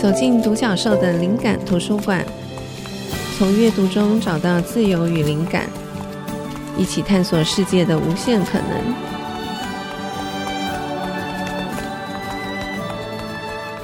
[0.00, 2.24] 走进独角兽的灵感图书馆，
[3.36, 5.68] 从阅读中找到自由与灵感，
[6.76, 8.94] 一起探索世界的无限可能。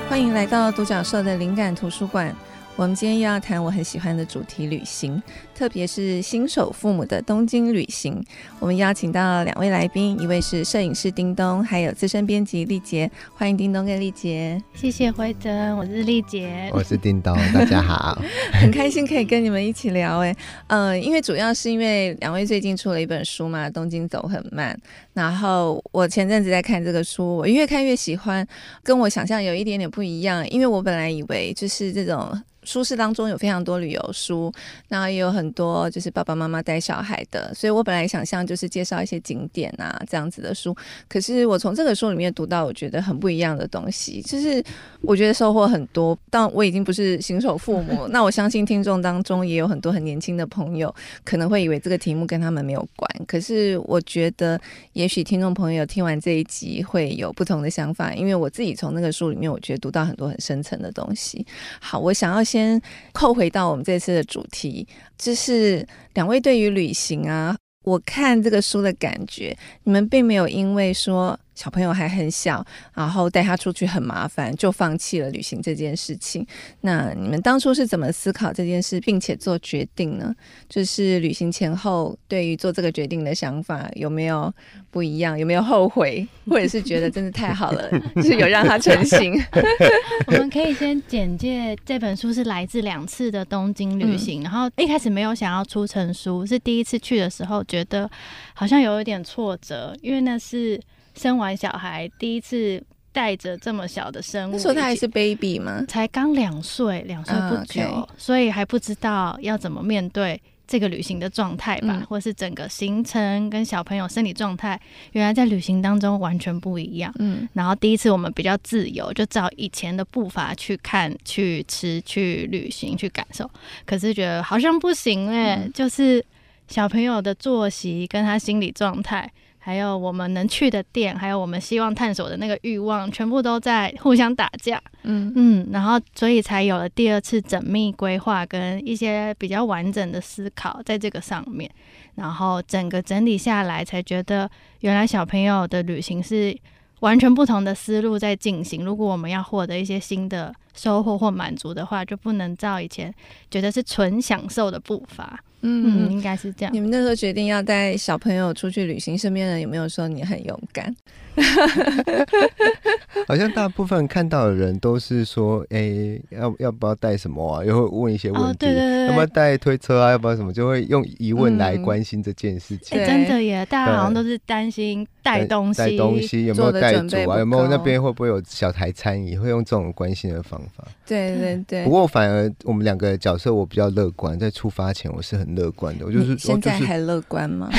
[0.09, 2.33] 欢迎来到独角兽的灵感图书馆。
[2.77, 5.23] 我们今天又要谈我很喜欢的主题——旅行，
[5.55, 8.21] 特别是新手父母的东京旅行。
[8.59, 13.09] 我们邀请到两位来宾，一位是摄影师丁东，还有资深编辑丽杰。
[13.33, 14.61] 欢迎丁东跟丽杰。
[14.75, 18.21] 谢谢惠贞，我是丽杰，我是叮咚，大家好，
[18.61, 20.19] 很开心可以跟你们一起聊。
[20.19, 20.35] 哎，
[20.67, 24.77] 嗯，因为主要是因为两位最近出了一本书嘛，《东京走很慢》。
[25.13, 28.45] 然后我前阵子在看这个书，我越看越喜欢，
[28.83, 30.45] 跟我想象有一点点不一样。
[30.51, 32.37] 因为我本来以为就是这种。
[32.65, 34.53] 书市当中有非常多旅游书，
[34.89, 40.75] 然后也有很多就是爸爸妈妈带小孩的，所以我本来想象就是介绍一些景点啊这样子的书，
[41.09, 44.65] 可是我从这个书里面读到我觉得很不一样的东西，就是
[45.03, 46.17] 我觉得收获很多。
[46.31, 54.59] 但我已经不是新手父母， 那我相信听众当中也有很多很年轻的朋友，可能会以为这个题目跟他们没有关，可是我觉得
[54.93, 61.45] 也许听众朋友听完这一集会有不同的想法，因为我自己从那个书里面，我觉得读到很多很深层的东西。
[61.81, 62.45] 好，我想要。
[62.55, 62.81] 先
[63.13, 64.87] 扣回到我们这次的主题，
[65.19, 71.39] 就是两位对于旅行啊，我看这个书的感觉，你们并没有因为说。
[71.55, 76.47] 小朋友还很小，然后带他出去很麻烦，就放弃了旅行这件事情。
[76.81, 80.35] 那你们当初是怎么思考这件事，并且做决定呢？
[80.69, 84.53] 就是旅行前后对于做这个决定的想法有没有
[84.91, 85.39] 不一样？
[85.39, 89.41] 有没有后悔， 或者是觉得真的太好了，就 是有让他成行？
[90.27, 98.11] 我们可以先简介这本书是来自两次的东京旅行，嗯、然后一开始没有想要出成书，是第一次去的时候觉得
[98.55, 100.81] 好像有一点挫折，因为那是。
[101.15, 105.85] 生完小孩第一次带着这么小的生物，那时候他还是 baby 吗？
[105.87, 108.09] 才刚两岁，两岁不久，uh.
[108.19, 114.81] 所以还不知道要怎么面对这个旅行的状态吧，嗯、或是整个行程跟小朋友身体状态，
[115.13, 117.15] 原来在旅行当中完全不一样。
[117.21, 123.49] 嗯，然后第一次我们比较自由，就照以前的步伐去看、去吃、去旅行、去感受，
[123.87, 126.25] 可是觉得好像不行哎、欸，嗯、就是
[126.67, 129.31] 小朋友的作息跟他心理状态。
[129.65, 134.79] 还有我们能去的店，还有我们希望探索的那个欲望，全部都在互相打架。
[135.05, 141.71] 嗯嗯，然后所以才有了第二次缜密规划跟一些比较完整的思考在这个上面，
[142.17, 146.55] 然后整个整理下来，才觉得原来小朋友的旅行是
[147.01, 148.85] 完全不同的思路在进行。
[148.85, 153.15] 如果我们要获得一些新的收获或满足的话，就不能照以前
[153.51, 155.43] 觉得是纯享受的步伐。
[155.67, 156.75] 嗯，应该是这样。
[156.75, 160.95] 你们那时候决定要带小朋友出去旅行，身边人有没有说你很勇敢？
[163.27, 167.65] 好像大部分看到的人都是说，哎、欸，要要不要带什么啊？
[167.65, 170.11] 又会问一些问题，哦、对对对，要不要带推车啊？
[170.11, 170.53] 要不要什么？
[170.53, 172.99] 就会用疑问来关心这件事情。
[172.99, 177.39] 哎、嗯欸，真的耶，大家好像都是担心带东西，带东西有没有带足啊？
[177.39, 179.37] 有没有那边会不会有小台餐椅？
[179.37, 180.85] 会用这种关心的方法。
[181.07, 181.85] 对对对。
[181.85, 186.07] 不过反而我们两个角色，我比较乐观，在出发前我是很乐观的。
[186.07, 187.71] 我就是现在还乐观吗？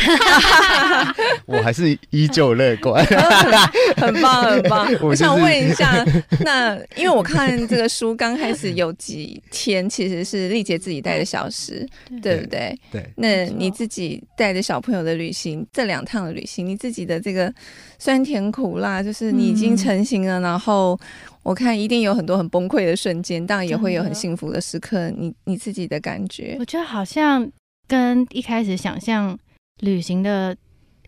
[1.45, 3.05] 我还是依旧乐观。
[3.97, 4.87] 很棒，很棒。
[5.01, 6.05] 我想问一下，
[6.41, 11.87] 那因为我看这个书刚开始有几天，其实是丽姐自己带的小时，
[12.21, 12.77] 对不对？
[12.91, 13.09] 对。
[13.15, 17.53] 那你自己带着小朋友的旅行，这两趟的旅行，你自己的这个
[17.99, 20.99] 酸甜苦辣，就是你已经成型了，然后
[21.43, 25.09] 我看一定有很多很崩溃的瞬间，当然也会有很幸福的时刻。
[25.11, 26.55] 你你自己的感觉？
[26.59, 27.49] 我觉得好像
[27.87, 29.37] 跟一开始想象
[29.81, 30.55] 旅行的。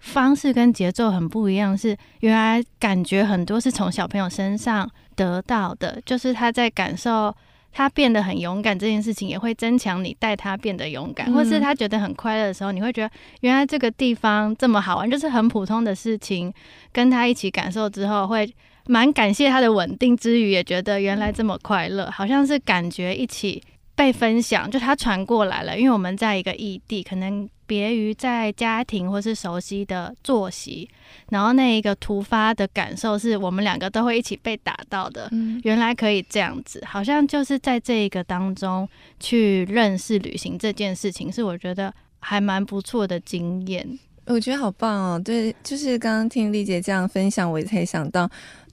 [0.02, 7.35] 方式跟节奏很不一样，是原来感觉很多是从小朋友身上得到的，就是他在感受
[7.72, 16.53] 他变得很勇敢这件事情，也会增强你带他变得勇敢，或是他觉得很快乐的时候，你会觉得原来这个地方这么好玩，就是很普通的事情，
[16.91, 18.50] 跟他一起感受之后，会
[18.88, 23.62] 蛮感谢他的稳定之余，也觉得原来这么快乐，好像是感觉一起。
[23.98, 30.90] 被分享，就他传过来了，因为我们在一个异地，可能别于在家庭或是熟悉的作息，
[31.30, 35.30] 然后那一个突发的感受是我们两个都会一起被打到的。
[35.31, 44.00] 嗯，原来可以这样子，好像就是在这一个当中去认识旅行这件事情，是我觉得还蛮不错的经验。
[44.25, 48.28] 我觉得好棒哦，对，就是刚刚听丽姐这样分享，我才想到。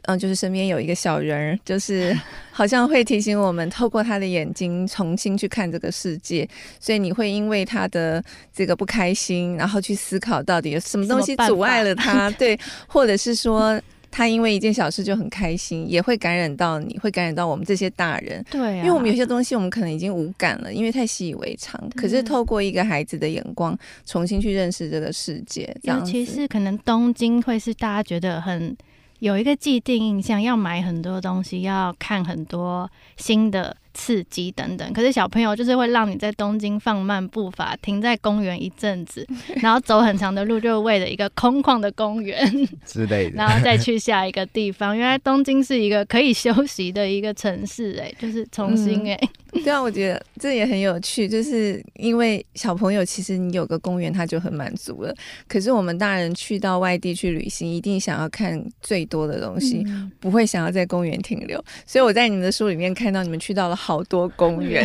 [0.07, 2.17] 嗯，就是身边有一个小人儿，就是
[2.53, 6.49] 好像会提醒我们，透过他的眼睛重新去看这个世界。
[6.79, 8.23] 所以你会因为他的
[8.53, 13.81] 这个不开心，然后去思考到底有什么东西阻碍了他， 对，或者是说
[14.11, 18.45] 他因为一件小事就很开心，也会感染到你，会感染到我们这些大人。
[18.51, 21.81] 对、啊，因为我们有些东西我们可能已经无感了，因为太习以为常。
[21.97, 28.77] 可是透过一个孩子的眼光，重新去认识这个世界，尤其是可能东京会是大家觉得很
[29.25, 33.75] 有一个既定印象，要买很多东西，要看很多新的。
[33.95, 39.25] 刺激等等，可是小朋友就是会让你在东京放慢步伐，停在公园一阵子，
[39.63, 42.37] 然后走很长的路，就为了一个空旷的公园
[42.85, 44.97] 之类的，然后再去下一个地方。
[44.97, 49.17] 原来东京是一个可以休息的一个城市，哎，就是重新哎、
[49.53, 49.63] 嗯。
[49.63, 55.15] 对啊，我觉得这也很有趣，就是因为小朋友其实你有个公园他就很满足了，
[55.47, 61.65] 可是我们大人去到外地去旅行，一定想要看最多的东西，嗯、不会想要在公园停留。
[61.87, 63.79] 所以我在你们的书里面看到你们去到了。
[63.85, 64.83] 好多公园，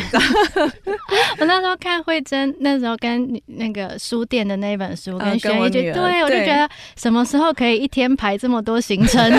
[1.39, 9.37] 我那时候看慧珍，那时候跟那个书店的那本书，跟轩一句，对，我就觉得什么时候可以一天排这么多行程呢？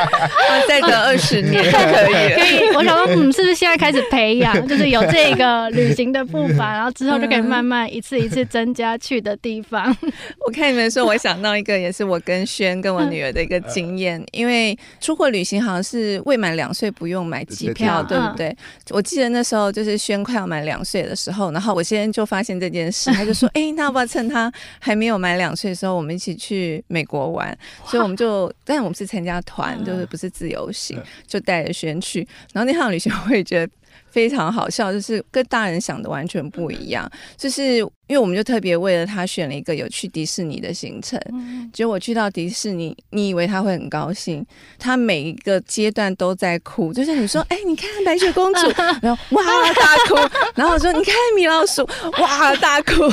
[0.66, 1.78] 再等二十年可
[2.08, 2.74] 以， 可以。
[2.74, 9.94] 我想说，嗯，是不是现在开始培养，就是有这个旅行的步伐，然后之后就可以慢慢一次一次增加去的地方。
[10.46, 18.56] 我看你们说，我想到一个，也是我跟轩跟我女儿的一个经验，因为出国旅行好像是未满两岁不用买机票，对不对？
[18.90, 32.26] 我记得那时候就是轩快要满两岁的时候，然后我先就发现这件事，他就说：“哎、 欸，那要不要趁他还没有满两岁的时候，我们一起去美国玩？”所以我们就，但我们是参加团，就是不是自由行，就带着轩去。
[32.52, 33.72] 然后那趟旅行我也觉得
[34.10, 37.86] 非常好笑，就是跟大人想的完全不一样，就是。
[38.06, 41.20] 因为我们就特别为了他选了一个有去迪士尼的行程，
[41.72, 44.44] 结果我去到迪士尼，你以为他会很高兴，
[44.78, 48.72] 他每一个阶段都在哭，就是你说， 哎，你看白雪公主，
[49.02, 49.42] 然后哇
[49.72, 50.14] 大哭，
[50.54, 51.84] 然后我说你看米老鼠，
[52.20, 53.08] 哇大哭，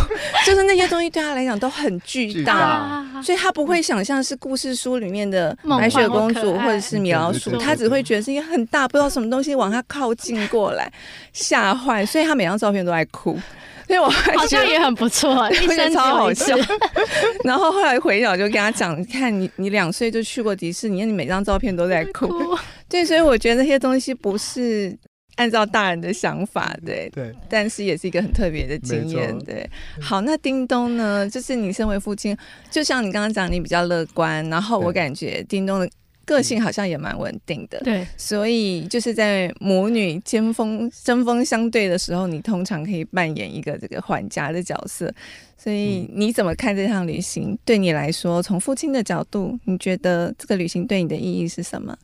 [0.46, 10.92] 就是那些东西对他来讲都很巨大，所以他不会想象是故事书里面的白雪公主或者是米老鼠，他只会觉得是一个很大不知道什么东西往他靠近过来，
[11.32, 13.40] 吓坏，所以他每张照片都在哭。
[13.88, 16.56] 所以我好像也很不错， 一生超好笑。
[17.44, 22.30] 然后后来回鸟就跟他讲，看你你两岁就去过迪士尼，你每张照片都在哭。
[22.90, 24.96] 对，所以我觉得那些东西不是
[25.36, 29.70] 按照大人的想法，对对，但是也是一个很特别的经验，对。
[30.02, 31.30] 好，那叮咚呢？
[31.30, 32.38] 就是你身为父亲，
[32.72, 35.90] 就像你刚刚讲，你比较乐观，然后我感觉叮咚的。
[36.26, 45.14] 个性好像也蛮稳定的，对，所以就是在母女尖锋针锋相对的时候，你通常可以扮演一个这个缓颊的角色。
[45.58, 47.58] 所以你怎么看这趟旅行？
[47.64, 51.98] 对你来说，从父亲的角度，你觉得这个旅行对你的意义是什么？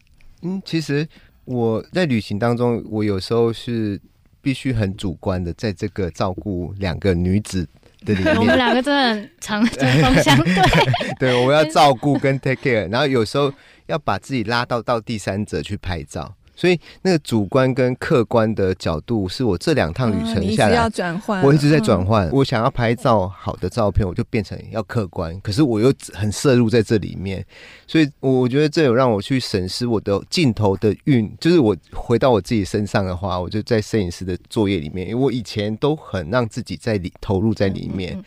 [0.44, 1.06] 嗯，其实
[1.44, 4.00] 我在旅行当中，我有时候是
[4.42, 7.68] 必须很主观的，在这个照顾两个女子
[8.05, 10.53] 的里面，我们两个真的很 常针锋相对。
[11.19, 13.51] 对，我要照顾跟 take care， 然后有时候。
[13.89, 22.29] 要把自己拉到到第三者去拍照，所以那个主观跟客观的角度是我这两趟旅程下来，要转换，我一直在转换。
[22.33, 27.45] 我想要拍照好的照片，我就变成要客观，可是我又很摄入在这里面，
[27.88, 38.21] 所以我觉得这有让我去审视我的镜头的运，就是我回到我自己身上的话，我就在摄影师的作业里面，因为我以前都很让自己在里投入在里面。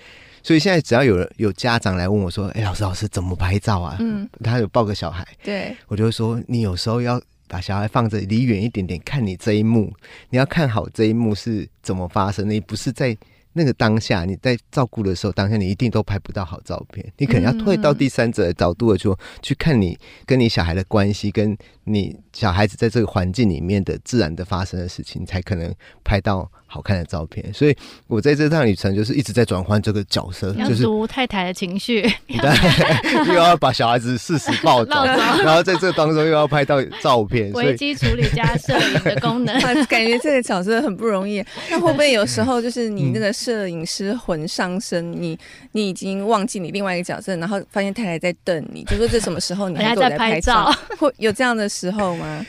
[0.44, 7.20] 所以现在只要有人有家长来问我说：“哎、欸，老师老师怎么拍照啊？”嗯，他有抱个小孩，对，我就会说：“你有时候要
[7.52, 9.92] 把小孩放着离远一点点，看你这一幕，
[10.30, 13.14] 你要看好这一幕是怎么发生的，你不是在。”
[13.54, 17.04] 那个当下你在照顾的时候，当下你一定都拍不到好照片。
[17.18, 27.52] 你可能要退到第三者的角度的说，去看你跟你小孩的关系，跟你小孩子在这个环境里面的自然的发生的事情，才可能拍到好看的照片。
[27.52, 41.44] 所以我在这趟旅程就是一直在转换这个角色，就是读太太的情绪， 对，又要把小孩子适时抱走，然后在这当中又要拍到照片，危机处理加摄影的功能， 感觉这个角色很不容易。
[41.68, 43.30] 那会不会有时候就是你那个？
[43.42, 45.38] 摄影师魂上身，你
[45.72, 50.72] 你已经忘记你另外一个角色，然后发现太太在瞪你，就说这什么时候你还在拍照？
[50.98, 52.46] 会有这样的时候吗？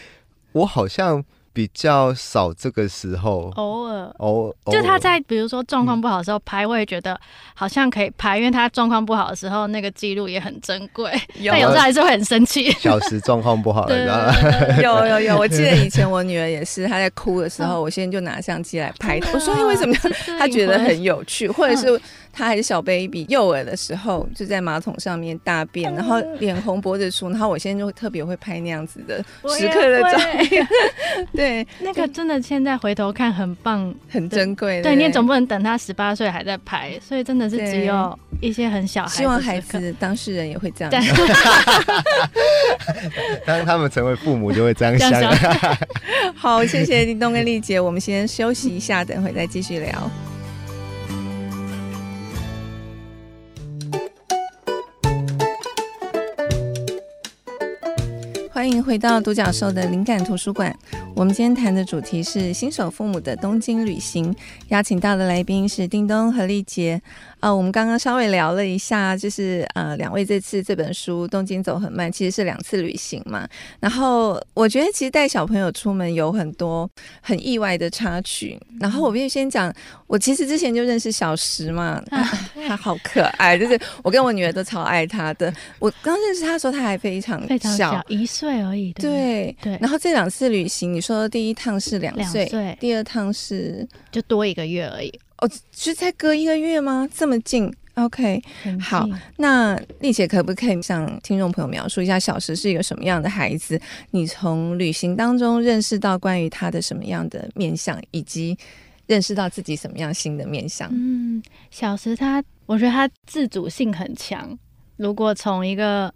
[0.51, 1.23] 我好像。
[1.53, 7.17] 比较少这个时候，偶尔，偶尔，就他在比如说状况不好的时候拍，我也觉得
[7.53, 11.11] 好像可以拍，因为他状况不好的时候，那个记录也很珍贵。
[11.45, 12.71] 但有时候还是会很生气。
[12.71, 14.03] 小时状况不好，对
[14.81, 19.19] 有有有，我记得以前我女儿也是，她在哭的时候，我现在就拿相机来拍。
[19.33, 19.95] 我说你为什么？
[20.39, 22.01] 她觉得很有趣，或者是。
[22.35, 29.23] 她还是小 baby 幼儿的时候，就在马桶上面大便，然后脸红脖子粗，然后我现在就特别会拍那样子的
[29.55, 30.67] 时刻的照片。
[31.31, 34.81] 对 对，那个真的现在回头看很棒，很珍贵。
[34.81, 39.09] 对，你也总不能等他十八岁还在拍，所以真的是只有一些很小孩。
[39.09, 40.91] 希望孩子当事人也会这样。
[43.45, 45.21] 当他们成为父母，就会这样想。
[46.33, 50.09] 好，谢谢立东跟丽姐，我们先休息一下，等会再继续聊。
[58.83, 60.75] 回到独角兽的灵感图书馆。
[61.15, 64.35] 我们今天谈的主题是新手父母的东京旅行，
[64.67, 67.01] 邀请到的来宾是叮咚和丽杰。
[67.39, 73.47] 呃，我们刚刚稍微聊了一下，就是呃，两位这次这本书《东京走很慢》其实是两次旅行嘛。
[73.79, 76.89] 然后我觉得其实带小朋友出门有很多
[77.21, 78.57] 很意外的插曲。
[78.79, 79.73] 然后我必须先讲，
[80.07, 82.23] 我其实之前就认识小石嘛，他，
[82.67, 85.53] 他好可爱，就是我跟我女儿都超爱他的。
[85.79, 88.93] 我刚认识他的时候，他还非常小，非常小，一岁而已。
[88.93, 89.77] 对对，对。
[89.81, 95.11] 然后这两次旅行，你说第一趟是两岁，第二趟是就多一个月而已。
[95.37, 97.07] 哦，是才隔一个月吗？
[97.13, 98.41] 这么近？OK，
[98.79, 99.07] 好。
[99.37, 103.79] 那丽姐可不可以向听众朋友描述一下小石是一个什么样的孩子？
[104.11, 108.57] 你从旅行当中认识到关于他的什么样的面相，以及
[109.05, 110.89] 认识到自己什么样新的面相？
[110.93, 114.57] 嗯，小石他，我觉得他自主性很强。
[114.95, 116.13] 如果从一个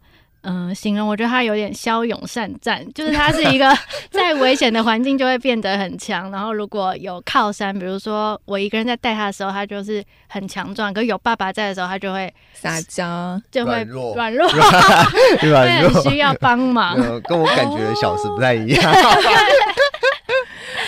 [0.49, 3.69] 嗯，形容我觉得他有点骁勇善战，就是他是一个
[4.09, 13.83] 在危险的环境就会变得很强，然后如果有靠山，比如说我一个人在带他的时候，他就是很强壮；可是有爸爸在的时候，他就会撒娇，就会
[14.15, 14.49] 软弱，
[15.43, 16.95] 软弱，很需要帮忙。
[17.23, 18.93] 跟我感觉的小时不太一样。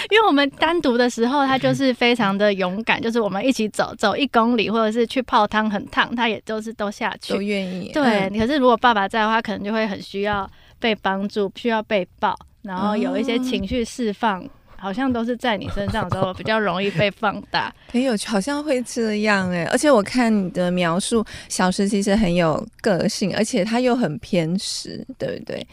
[0.10, 7.92] 因为我们单独的时候，他就是非常的勇敢，就是我们一起走走一公里，或者是去泡汤很烫，他也都是都下去，都愿意。
[7.94, 10.50] 对、嗯，可是如果爸爸在的话，可能就会很需要
[10.80, 17.72] 被帮助，需要被抱，然后有一些情绪释放、哦，好像都是在你身上的时候比较容易被放大。
[17.92, 19.66] 很有趣，好像会这样哎。
[19.66, 25.68] 而且我看你的描述，小石其实很有个性，而且他又很偏食，对不对？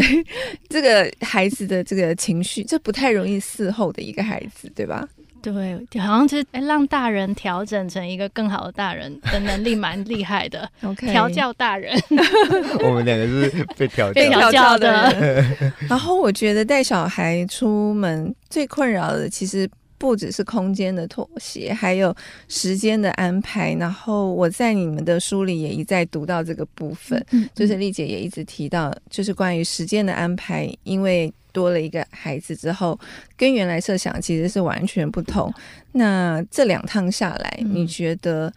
[0.00, 0.26] 对，
[0.68, 5.06] 这个孩子的这个情绪，这不太容易伺候的一个孩子，对吧？
[5.40, 10.68] 对，好像就是让大人调整成一个更好的大人的能力蛮厉害的。
[10.82, 11.94] OK，调教大人
[12.82, 15.44] 我们两个是被调教被调教的。
[15.88, 19.68] 然后我觉得带小孩出门最困扰的，其实。
[19.96, 22.14] 不只是空间的妥协，还有
[22.48, 23.72] 时间的安排。
[23.74, 27.24] 然后我在你们的书里也一再读到这个部分，
[27.54, 32.98] 就是丽姐也一直提到，就是关于时间的安排，因为多了一个孩子之后，
[33.36, 35.52] 跟原来设想其实是完全不同。
[35.92, 38.52] 那这两趟下来，你觉得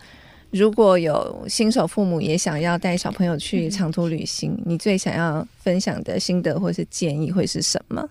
[0.49, 8.09] 如果有新手父母也想要带小朋友去长途旅行，你最想要分享的心得或是建议会是什么？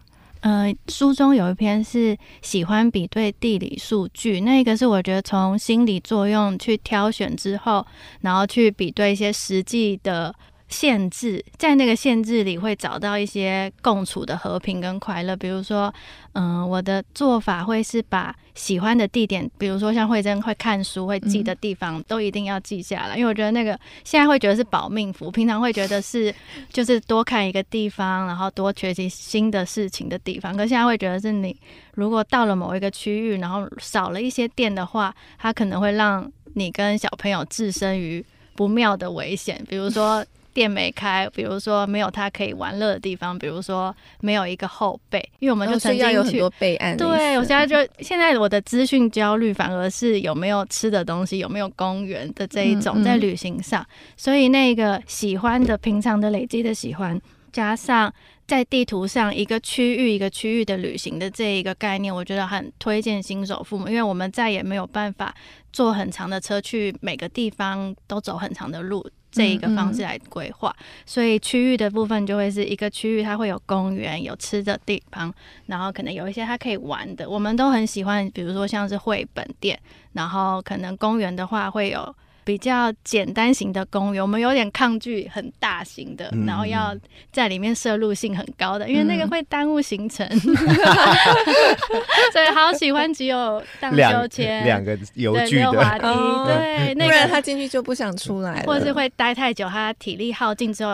[0.49, 7.85] 嗯，书中有一篇是喜欢比对地理数据，那个是我觉得从心理作用去挑选之后，
[8.21, 10.33] 然后去比对一些实际的。
[10.69, 15.37] 限制，在那个限制里会找到一些共处的和平跟快乐。
[15.37, 15.93] 比如说，
[16.33, 26.35] 嗯、呃，我的做法会是把喜欢的地点，比如说像慧珍会看书会记的地方，都一定要记下来，因为我觉得那个现在会觉得是保命符，平常会觉得是
[26.73, 30.53] 就是多看一个地方，然后多学习新的事情的地方。
[30.57, 31.57] 可现在会觉得是你
[31.95, 38.25] 如果到了某一个区域，然后少了一些店的话，它可能会让你跟小朋友置身于
[38.57, 40.27] 不妙的危险，比如说。
[40.57, 46.97] 店没开，比如说没有他可以玩乐的地方，比如说没有一个后备，因为我们就曾经有很多备案。
[46.97, 53.87] 对，我现在就现在我的资讯焦虑反而是有没有吃的东西，有没有公园的这一种在旅行上，
[54.17, 57.21] 所以那个喜欢的平常的累积的喜欢，
[57.53, 58.11] 加上
[58.47, 65.35] 在地图上一个区域一个区域的旅行的这一个概念，我觉得很推荐新手父母，因为我们再也没有办法
[65.71, 69.07] 坐很长的车去每个地方都走很长的路。
[69.31, 75.33] 这一个方式来规划，所以区域的部分就会是一个区域，它会有公园、有吃的地方，
[75.67, 77.29] 然后可能有一些它可以玩的。
[77.29, 79.79] 我们都很喜欢，比如说像是绘本店，
[80.13, 82.15] 然后可能公园的话会有。
[82.47, 86.97] 比较简单型的公园，我们有点抗拒很大型的，嗯、然后要
[87.33, 90.25] 在里面摄入性很高的，因为那个会耽误行程。
[90.31, 90.39] 嗯、
[92.33, 95.73] 所以好喜欢只有荡秋千、两个游具的。
[95.73, 100.93] 滑梯，哦、对，那个、不然他进去就不想出来，或者是会待太久，他体力耗尽之后，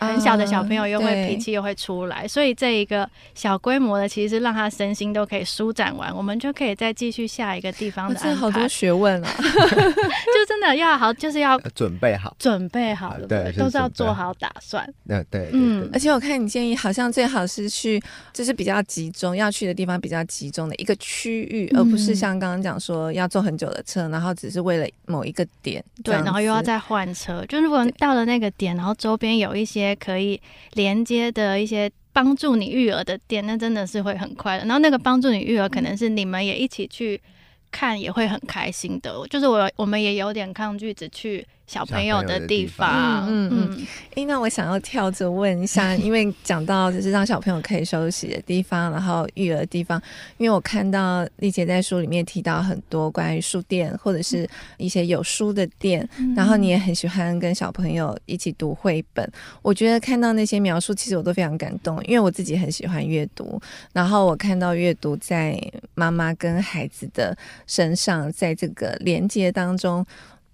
[0.00, 8.30] 很小的小朋友又会脾气又会出来，所以这一个小规模的，其实让他身心都可以舒展完，我们就可以再继续下一个地方的安排。
[8.30, 10.89] 这好多学问啊， 就真的要。
[10.90, 14.86] 道，好，就是要准备好，准备好了，对，都是要做好打算。
[15.06, 27.44] 对对，嗯，而且我看你建议，好像最好是去，就是比较集中，要去的地方比较集中的一个区域，而不是像刚刚讲说要坐很久的车，然后只是为了某一个点，对，然后又要再换车。
[27.46, 30.40] 就如果到了那个点，然后周边有一些可以
[30.72, 31.90] 连接的一些。
[32.12, 34.64] 帮助你育儿的店，那真的是会很快的。
[34.64, 37.18] 然后那个帮助你育儿，可能是你们也一起去
[37.70, 39.26] 看，也会很开心的。
[39.28, 41.46] 就是我我们也有点抗拒只去。
[41.70, 50.02] 小朋友的地方，嗯嗯，哎、欸，那我想要跳着问一下，因为讲到就是让小朋友可以休息的地方，然后育儿的地方，
[50.36, 54.48] 因为我看到丽姐在书里面提到很多关于书店或者是
[54.78, 59.30] 一些有书的店，嗯、然后你也很喜欢跟小朋友一起读绘本。
[59.62, 63.62] 我觉得看到那些描述，其实我都非常感动，因为我自己很喜欢阅读，
[63.92, 65.56] 然后我看到阅读在
[65.94, 70.04] 妈妈跟孩子的身上，在这个连接当中。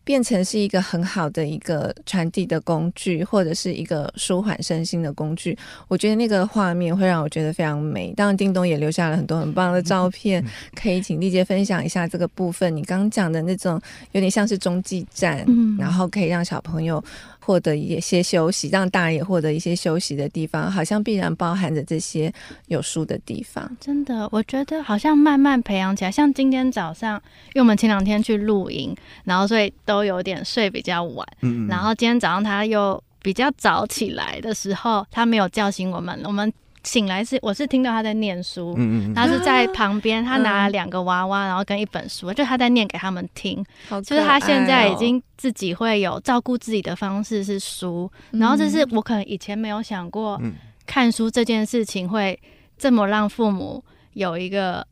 [0.07, 5.59] 变成是一个很好的一个传递的工具，或者是一个舒缓身心的工具。
[5.89, 8.15] 我觉得那个画面会让我觉得非常美。
[8.15, 10.45] 当然，叮咚也留下了很多很棒的照片，
[10.77, 12.75] 可以请丽姐分享一下这个部分。
[12.77, 13.83] 你刚刚讲的那种
[14.13, 15.45] 有点像是中继站，
[15.77, 17.03] 然后可以让小朋友。
[17.47, 22.33] 获得一些休息，让大人也获得一些休息的地方，好像必然包含着这些
[22.67, 23.71] 有书的地方。
[23.81, 26.11] 真的，我觉得好像慢慢培养起来。
[26.11, 27.23] 像今天早上，
[27.55, 31.25] 因为我们前两天去露营，然后所以都有点睡比较晚。
[31.43, 31.69] 嗯嗯。
[31.69, 36.53] 然后今天早上他又比较早起来的时候，他没有叫醒我们，我们。
[36.87, 43.65] 醒来是我是听到他在念书，嗯嗯，他是在旁边，他拿了两个娃娃，然后跟一本书，就他在念给他们听。
[44.05, 50.41] 就是他现在已经自己会有照顾自己的方式是书，然后这是我可能以前没有想过，
[50.87, 52.39] 看书这件事情会
[52.79, 54.87] 这么让父母有一个。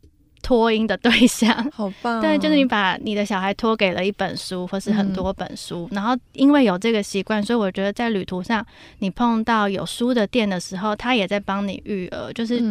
[0.45, 2.21] 托婴的对象， 好棒！
[2.21, 8.65] 对，就是你把你的小孩托给了一本书，或是很多本书，嗯、然后因为有这个习惯，所以我觉得在旅途上，
[8.99, 12.31] 你碰到有书的店的时候，他也在帮你育儿。
[12.35, 12.63] 就是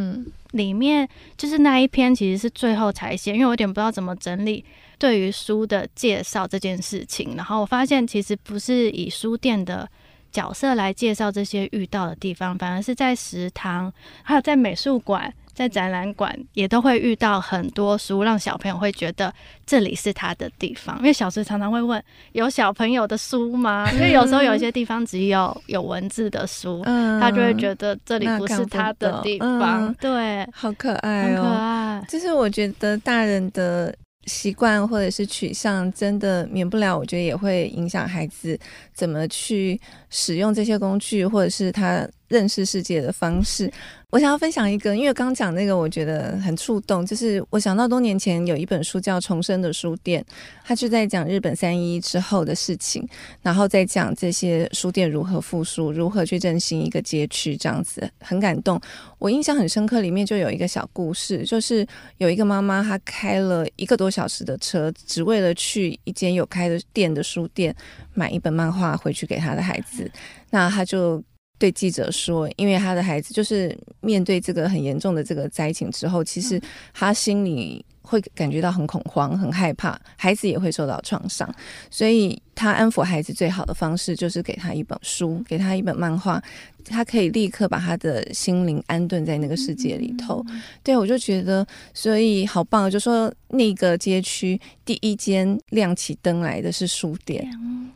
[0.51, 4.63] 里面就是那一篇其实是最后才写，因为我有点不知道怎么整理
[4.99, 7.33] 对于书的介绍这件事情。
[7.35, 9.89] 然后我发现其实不是以书店的
[10.31, 15.33] 角色来介绍这些遇到的地方，反而是在食堂，还有在美术馆。
[15.53, 19.33] 在展览馆也都会遇到很多书，让小朋友会觉得
[19.65, 20.97] 这里是他的地方。
[20.99, 29.85] 因为小时常常会问：“有小朋友的书吗？”因为有时候有一些地方只有有文字的书，嗯、他就会觉得这里不是他的地方。
[29.85, 32.05] 嗯、 对，好可爱哦，可爱。
[32.09, 38.57] 就是我觉得大人的习惯或者是取向，真的免不了，我觉得也会影响孩子
[38.93, 43.71] 怎么去使用这些工具，或者是他认识世界的方式。
[44.13, 47.03] 我想要分享一个，因为刚讲那个，我觉得很触动。
[47.03, 50.21] 就是我想到多年前有一本书叫《重生的书店》，
[50.63, 53.03] 它就在讲日本三一之后的事情，
[53.41, 58.79] 然后再讲这些书店如何复苏，如何去振兴一个街区，这样子很感动。
[59.17, 61.83] 我印象很深刻，里面就有一个小故事，就是
[62.19, 67.75] 有一个妈妈，她开了一个多小时的车，只为了去一间有开的店的书店
[68.13, 70.07] 买一本漫画回去给她的孩子。
[70.51, 71.19] 那她就。
[71.59, 76.61] 对记者说，因为他的孩子就是面对这个很严重的这个灾情之后，其实
[76.93, 81.51] 他心里会感觉到很恐慌、很害怕，孩子也会受到创伤，
[81.89, 86.39] 所以他安抚孩子最好的方式就是给他一本书，给他一本漫画。
[86.85, 90.45] 他可以立刻把他的心灵安顿在那个世界里头。
[90.83, 92.91] 对，我就觉得，所以好棒。
[92.91, 97.47] 就说那个街区第一间亮起灯来的是书店，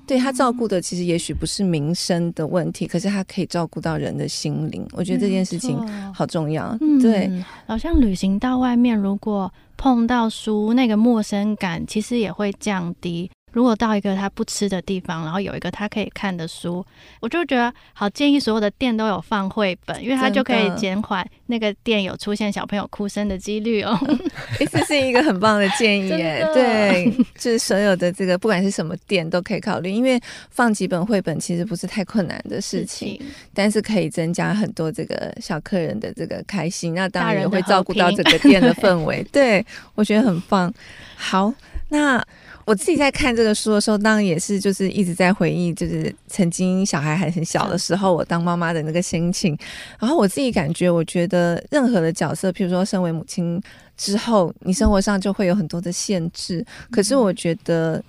[0.08, 4.88] 对，他照顾的其实也许不是民生的问题，可是他可以照顾到人的心灵。
[4.94, 5.78] 我觉得这件事情
[6.14, 6.74] 好重要。
[7.02, 7.30] 对，
[7.66, 13.30] 好像旅行到外面，如果碰到书，那个陌生感其实也会降低。
[13.54, 16.86] 如果到一个他不吃的地方，然后有一个他可以看的书，
[17.20, 23.98] 我就觉得好建议所有的店都有放绘本，因为他就可以减缓那个店有出现小朋友哭声的几率哦。
[24.70, 30.20] 这是一个很棒的建议耶， 对，就是所有的这个不管是什么店都可以考虑，因为
[30.52, 33.22] 放几本绘本其实不是太困难的事情，事情
[33.54, 39.24] 但是可以增加很多这个小客人的这个开心，那当然也会照顾到整个店的氛围。
[39.32, 40.72] 对，我觉得很棒。
[41.16, 41.52] 好，
[41.90, 42.24] 那。
[42.66, 49.58] 我自己在看这个书的时候，当然也是就是一直在回忆，就是曾经小孩还很小的时候，我当妈妈的那个心情。
[49.98, 53.64] 然后我自己感觉，我觉得任何的角色，譬如说身为母亲
[53.96, 56.62] 之后，你生活上就会有很多的限制。
[56.92, 58.04] 可是我觉得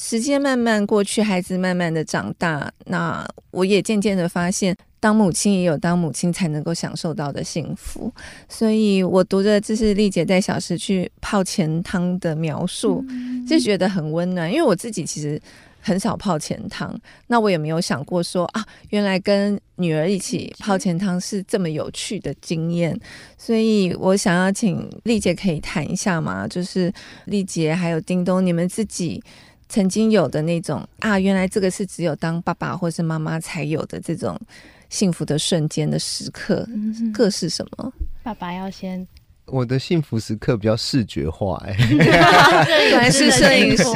[0.00, 4.76] 时间慢慢过去，孩子慢慢的长大，那我也渐渐的发现。
[5.00, 8.12] 当母亲也有当母亲才能够享受到的幸福，
[8.48, 13.04] 所以我读着这是丽姐在小时去泡钱汤的描述，
[13.46, 14.50] 就觉得很温暖。
[14.50, 15.40] 因为我自己其实
[15.80, 16.92] 很少泡钱汤。
[17.28, 22.98] 那我也没有想过说啊，原来跟女儿一起泡钱汤是这么有趣的经验。
[23.36, 26.92] 所以我想要请丽姐可以谈一下嘛，就是
[27.26, 29.22] 丽姐还有叮咚，你们自己
[29.68, 34.38] 曾经有的那种啊，原来这个是只有当爸爸或是妈妈才有的这种
[34.88, 37.92] 幸福的瞬间的时刻，嗯、各是什么？
[38.22, 39.06] 爸爸要先。
[39.50, 41.74] 我的幸福时刻比较视觉化，哎，
[42.92, 43.92] 本来是摄影师，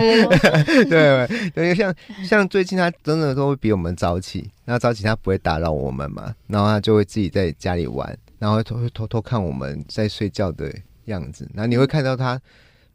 [0.89, 12.41] 对，因为 像像最近他真的都会比我们早起，那早起他不会打扰我们嘛，然后他就会自己在家里玩，然后会偷偷偷看我们在睡觉的样子，然后你会看到他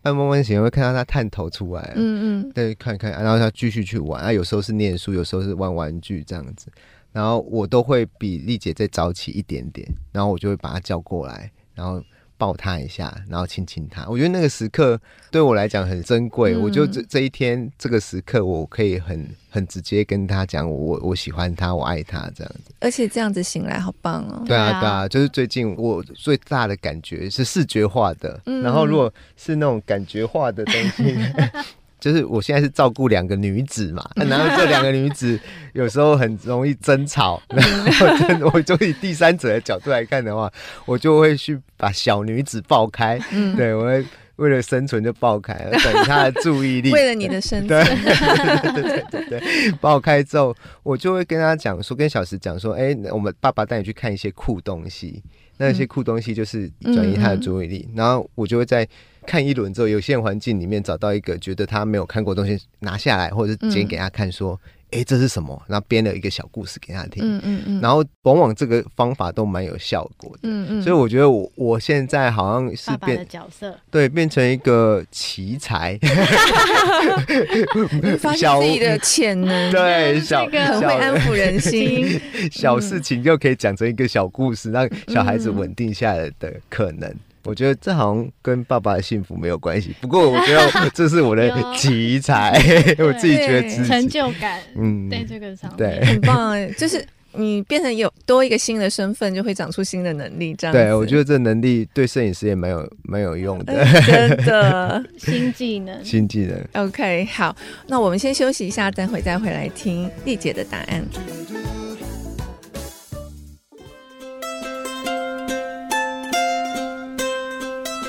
[0.08, 6.68] 半梦半醒，会看到他探头出来，嗯嗯，对，看看，然后他继续去玩，啊，有时候是念书，有时候是玩玩具这样子，
[7.12, 12.02] 然后我都会比丽姐再早起一点点，然后我就会把他叫过来，然后。
[12.38, 14.06] 抱他一下，然后亲亲他。
[14.08, 15.00] 我觉得那个时刻
[15.32, 16.54] 对我来讲很珍贵。
[16.54, 22.72] 嗯、我就这这一天这个时刻，我可以很很直接跟他讲，我我喜欢他，我爱他这样子。
[22.80, 24.44] 而且这样子醒来好棒哦。
[24.46, 28.40] 对啊，对啊，就是最近我最大的感觉是视觉化的。
[28.46, 31.16] 嗯、然后如果是那种感觉化的东西。
[32.00, 35.40] 就是我现在是照顾两个女子嘛， 然后这两个女子
[35.74, 40.52] 有时候很容易争吵， 然后我就以第三者的角度来看的话，
[40.86, 44.06] 我就会去把小女子抱开，嗯、对我会
[44.36, 55.24] 为了生存就抱开，转移她的注意力， 为了你的生存，对对对对对，抱开之后，我就会跟她讲说，跟小石讲说，哎、欸，我们爸爸带你去看一些酷东西，
[55.58, 58.88] 那些酷东西就是转移她的注意力，嗯、然后我就会在。
[59.28, 64.58] 看一轮之后，有限环境里面找到一个觉得他没有看过的东西，拿下来或者是剪给他看，说
[64.92, 67.22] ：“哎、嗯欸，这是什么？”然后编了一个小故事给他听。
[67.22, 67.82] 嗯嗯嗯。
[67.82, 70.40] 然后往往这个方法都蛮有效果的。
[70.44, 70.82] 嗯嗯。
[70.82, 76.00] 所以我觉得我我现在好像是变的角色，对，变成一个奇才，
[78.18, 82.18] 发现自己的潜能， 对，小很会安抚人心，
[82.50, 87.14] 小事情就可以讲成一个小故事，让小孩子稳定下来的可能。
[87.48, 92.52] 我觉得这好像跟爸爸的幸福没有关系，不过我觉得这是我的 奇才，
[93.00, 100.74] 我自己觉得成就感，嗯，在这个上面对，很棒哎，就是你变成有多一个新的身份，就会长出新的能力，这样。
[100.74, 106.86] 对，我觉得这能力对摄影师也蛮有蛮有用的，真的 新技能，新技能。
[106.86, 107.56] OK，好，
[107.88, 111.06] 那我们先休息一下，等会再回来听丽姐的答案。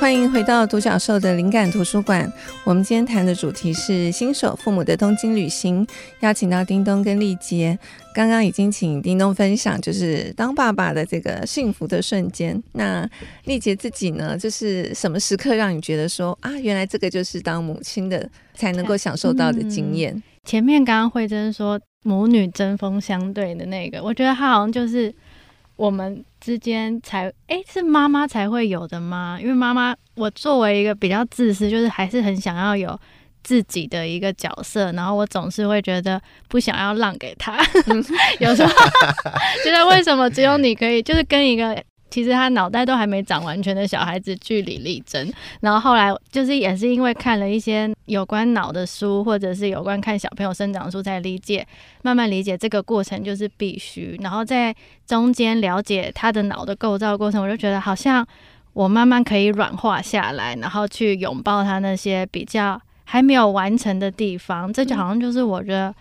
[0.00, 2.32] 欢迎回到独角兽的灵感图书馆。
[2.64, 5.84] 我们今天谈的主题是新手父母的东京旅行，
[6.20, 7.76] 邀请到叮咚跟丽杰。
[8.14, 12.62] 刚刚已经请叮咚分享，就是当爸爸的这个幸福的瞬间。
[12.72, 13.08] 那
[13.44, 20.22] 丽杰自己呢，就是什么时刻让你觉得说啊，原来这个就是当母亲的才能够享受到的经验？
[20.44, 25.12] 前面刚刚慧珍说母女针锋相对的那个，我觉得他好像就是。
[25.76, 29.38] 我们之间才哎，是妈妈才会有的吗？
[29.40, 32.98] 因为妈妈，我作为一个比较自私，就是还是很想要有
[33.42, 37.58] 自己的一个角色，然后我总是会觉得不想要让给他，
[38.40, 38.72] 有时候
[39.64, 41.82] 觉得为什么只有你可以，就是跟一个。
[42.10, 51.66] 其实他脑袋都还没长完全的小孩子据理力争，然后后来就是也是因为看了一些有关脑的书，或者是有关看小朋友生长书，才理解，
[52.02, 54.18] 慢慢理解这个过程就是必须。
[54.20, 54.74] 然后在
[55.06, 58.26] 中间了解他的脑的构造过程，我就觉得好像
[58.72, 64.72] 我慢慢可以软化下来，然后去拥抱他那些比较还没有完成的地方。
[64.72, 65.94] 这就好像就是我觉得。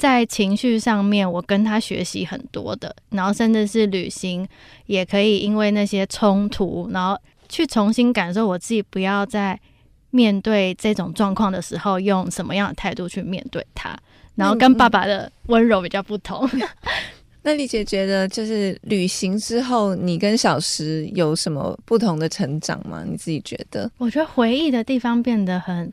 [0.00, 4.48] 在情绪上面，我跟他学习很多的，然后甚至是旅行，
[4.86, 9.60] 也可以因为那些冲突，然后去重新感受我自己，不要在
[10.10, 13.94] 面对这种状况的时候，用什么样的态度去面对他，
[14.34, 16.48] 然后跟爸爸的温柔比较不同。
[16.54, 16.68] 嗯嗯、
[17.42, 23.04] 那丽姐觉得，就是旅行之后，你跟小石有什么不同的成长吗？
[23.06, 23.90] 你自己觉得？
[23.98, 25.92] 我觉得回忆的地方变得很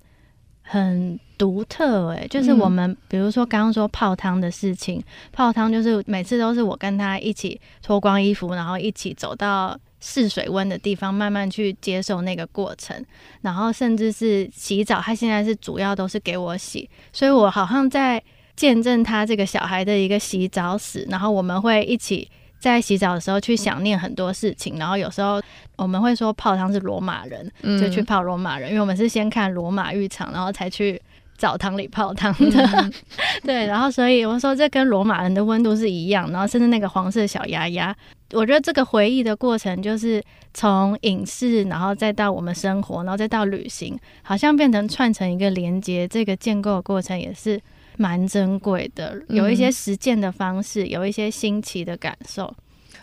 [0.67, 1.19] 很。
[1.37, 13.05] 独特哎、欸，就是我们比如说刚刚说泡汤的事情，嗯、泡汤就是每次都是我跟他一起脱光衣服，然后一起走到试水温的地方，慢慢去接受那个过程，
[13.41, 18.19] 然后甚至是洗澡，他现在是主要都是给我洗，所以我好像在
[18.55, 22.27] 见证他这个小孩的一个洗澡史，然后我们会一起
[22.59, 25.41] 在洗澡的时候去想念很多事情，然后有时候
[25.75, 31.01] 我们会说泡汤是罗马人，就去泡罗马人，嗯、因为我们是先看罗马浴场，然后才去。
[31.37, 32.93] 澡堂里泡汤的，嗯、
[33.45, 37.95] 对，然后所以我说这跟罗马人的温度是一样，然后甚至那个黄色小鸭鸭，
[38.33, 40.19] 我觉得这个回忆的过程就是
[40.55, 47.61] 从影视，然后再到我们生活，然后再到旅行，好像变成串成一个连接，这个建构的过程也是
[47.97, 52.53] 蛮珍贵的，有一些实践的方式，有一些新奇的感受。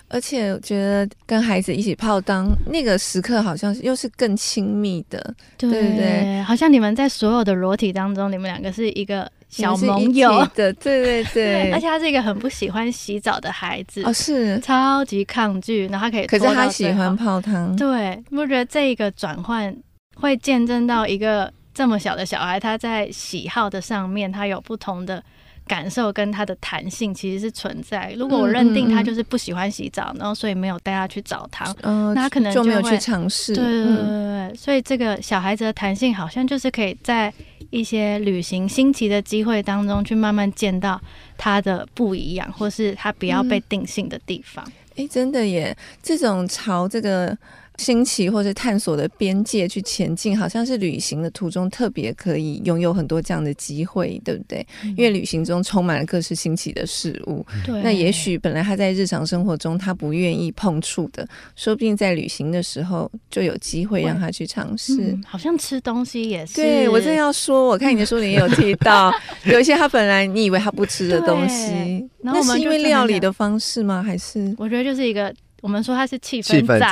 [0.09, 6.43] 而且我觉得跟孩子一起泡汤那个时刻，好像又是更亲密的，对不对，对？
[6.43, 11.73] 好像你们在所有的裸体当中，你们两个是一个小盟友的，对对对，对。
[11.73, 17.75] 而且他是一个很不喜欢洗澡的孩子，哦，是超级抗拒，然后他可以，可是他喜欢泡汤。
[17.75, 19.75] 对，我觉得这一个转换
[20.17, 25.23] 会见证到一个这么小的小孩，他在喜好的上面，他有不同的。
[25.67, 28.13] 感受跟他的弹性其实是存在。
[28.19, 33.55] 如果我认定他就是不喜欢洗澡，嗯嗯、然后所以没有带他去澡堂，嗯、那他可能就，就没有去尝试。
[33.55, 37.33] 对对对对，嗯、所以这个小孩子的弹性好像就是可以在
[37.71, 41.01] 一些旅行新奇的机会当中去慢慢见到
[41.39, 44.63] 他的不一样，或是他不要被定性的地方。
[44.97, 47.35] 哎、嗯，真的耶，这种朝这个。
[47.79, 54.65] 新奇或者探索的边界去前进，好像是旅行的途中特别可以拥有很多这样的机会，对不对？
[54.85, 57.45] 嗯、因为旅行中充满了各式新奇的事物。
[57.65, 65.23] 对，那也许本来他在日常生活中他不愿意碰触的，说不定在旅行的时候就有机会让他去尝试、嗯。
[65.27, 66.55] 好像吃东西也是。
[66.55, 69.13] 对，我正要说，我看你的书里也有提到，
[69.45, 74.03] 有一些他本来你以为他不吃的东西，那是因为料理的方式吗？
[74.03, 74.55] 还是？
[74.59, 75.35] 我觉得就是一个。
[75.65, 76.87] 我们说他是气氛仔，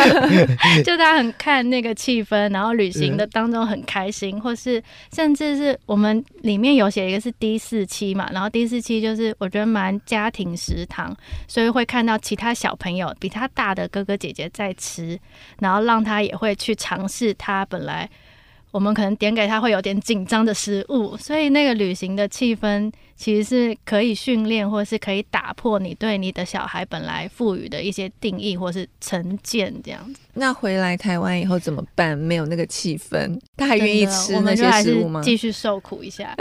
[0.82, 11.14] 就他很看那个气氛，然后旅行的当中很开心，或是甚至是我们里面有写一个是第四期嘛，然后第四期就是我觉得蛮家庭食堂，
[11.46, 15.20] 所以会看到其他小朋友比他大的哥哥姐姐在吃，
[15.60, 18.08] 然后让他也会去尝试他本来。
[18.74, 30.18] 我们可能点给他会有点紧张的食物，所以那个旅行的气氛其实是可以训练，或是可以打破你对你的小孩本来赋予的一些定义或是成见这样子。
[30.32, 32.18] 那回来台湾以后怎么办？
[32.18, 35.20] 没有那个气氛，他还愿意吃那些食物吗？
[35.22, 36.34] 继续受苦一下，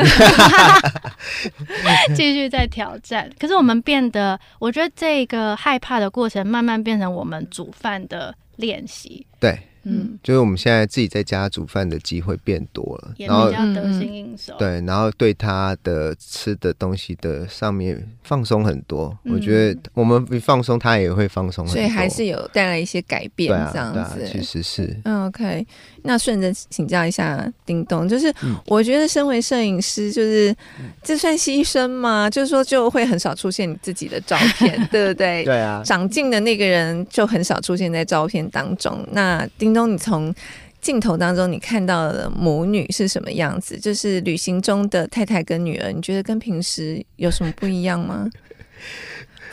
[2.17, 3.31] 继续再挑战。
[3.37, 9.23] 可是我们变得，我觉得这个害怕的过程慢慢变成我们煮饭的练习。
[9.39, 9.55] 对。
[9.83, 14.53] 嗯，就是我们现在自己在家煮饭的机会变多了，然后比较得心应手。
[14.57, 19.17] 对，然后对他的吃的东西的上面放松很多。
[19.25, 21.81] 嗯、我觉得我们一放松，他也会放松很多。
[21.81, 24.15] 所以还是有带来一些改变，这样子。
[24.15, 24.97] 对啊，啊，其实是。
[25.03, 25.67] 嗯，OK。
[26.03, 28.33] 那顺着请教一下叮咚，就是
[28.67, 30.55] 我觉得身为摄影师，就是
[31.03, 32.29] 这算牺牲吗？
[32.29, 35.43] 就是说就会很少出现你自己的照片， 对不对？
[35.43, 35.81] 对啊。
[35.83, 39.05] 长进的那个人就很少出现在照片当中。
[39.11, 39.73] 那叮。
[39.73, 40.31] 东，你从
[40.79, 43.75] 镜头当中你看到的母女是什么样子？
[43.75, 48.29] 就是旅行中的太太跟女儿，你觉得跟平时有什么不一样吗？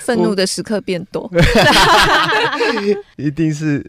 [0.00, 1.30] 愤怒的时刻变多，
[3.16, 3.84] 一定是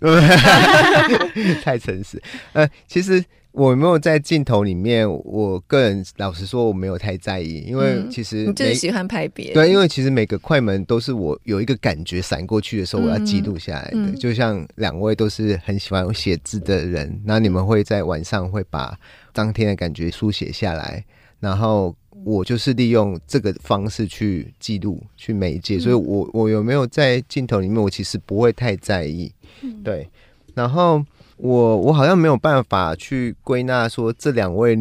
[1.64, 2.22] 太诚实。
[2.54, 3.24] 呃，其实。
[3.54, 5.06] 我有没有在镜头里面？
[5.26, 9.54] 我个人老实说，我没有太在意，因为其实、嗯、你就是喜欢拍别人。
[9.54, 13.96] 对，因为其实每个快门都是我有一个感觉闪过去的时候，我要记录下来的。
[13.96, 18.98] 嗯、就像两位都是很喜欢写字的人，那你们会在晚上会把
[19.34, 21.04] 当天的感觉书写下来，
[21.42, 21.94] 然后
[22.24, 25.80] 我就是利用这个方式去记录、去媒介。
[25.80, 27.82] 所以我我有没有在镜头里面？
[27.82, 29.32] 我其实不会太在意。
[29.84, 30.10] 对，
[30.54, 31.04] 然后。
[31.44, 34.78] 我我好像没有办法去归纳说，这两位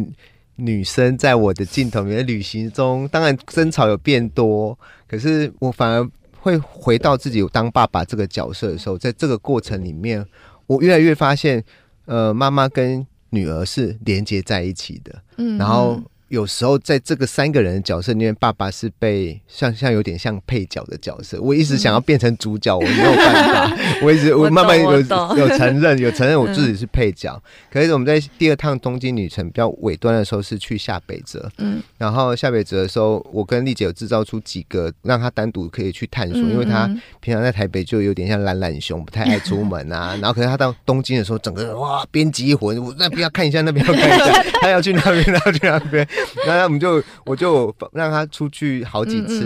[0.57, 4.77] 女生在我的镜头里面旅行中，当然争吵有变多，
[5.07, 6.07] 可是我反而
[6.39, 10.23] 会回到自己当爸爸这个角色的时候，在这个过程里面，
[10.67, 11.63] 我越来越发现，
[12.05, 15.99] 呃，妈妈跟女儿是连接在一起的，嗯，然后。
[16.31, 21.37] 有时候在这个三个人的角色里面，爸爸是被像像有点像配角的角色。
[21.41, 23.77] 我一直想要变成主角，我没有办法。
[24.01, 24.93] 我一直我慢慢有
[25.35, 27.37] 有承认，有承认我自己是配角。
[27.69, 31.51] 可是我们在第二趟东京旅程比较尾端的时候，是去下北泽。
[31.57, 36.87] 嗯，然后下北泽的时候，我跟丽姐有制造出几个让她单独可以去探索，因为她
[37.19, 40.15] 平常在台北就有点像懒懒熊，不太爱出门啊。
[40.23, 46.07] 然后可是她到东京的时候，整个人哇编辑魂，我那边要看一下，那边要看一下， 她要去那边，她要去那边。
[46.45, 49.39] 然后我们就我就让他出去好几次，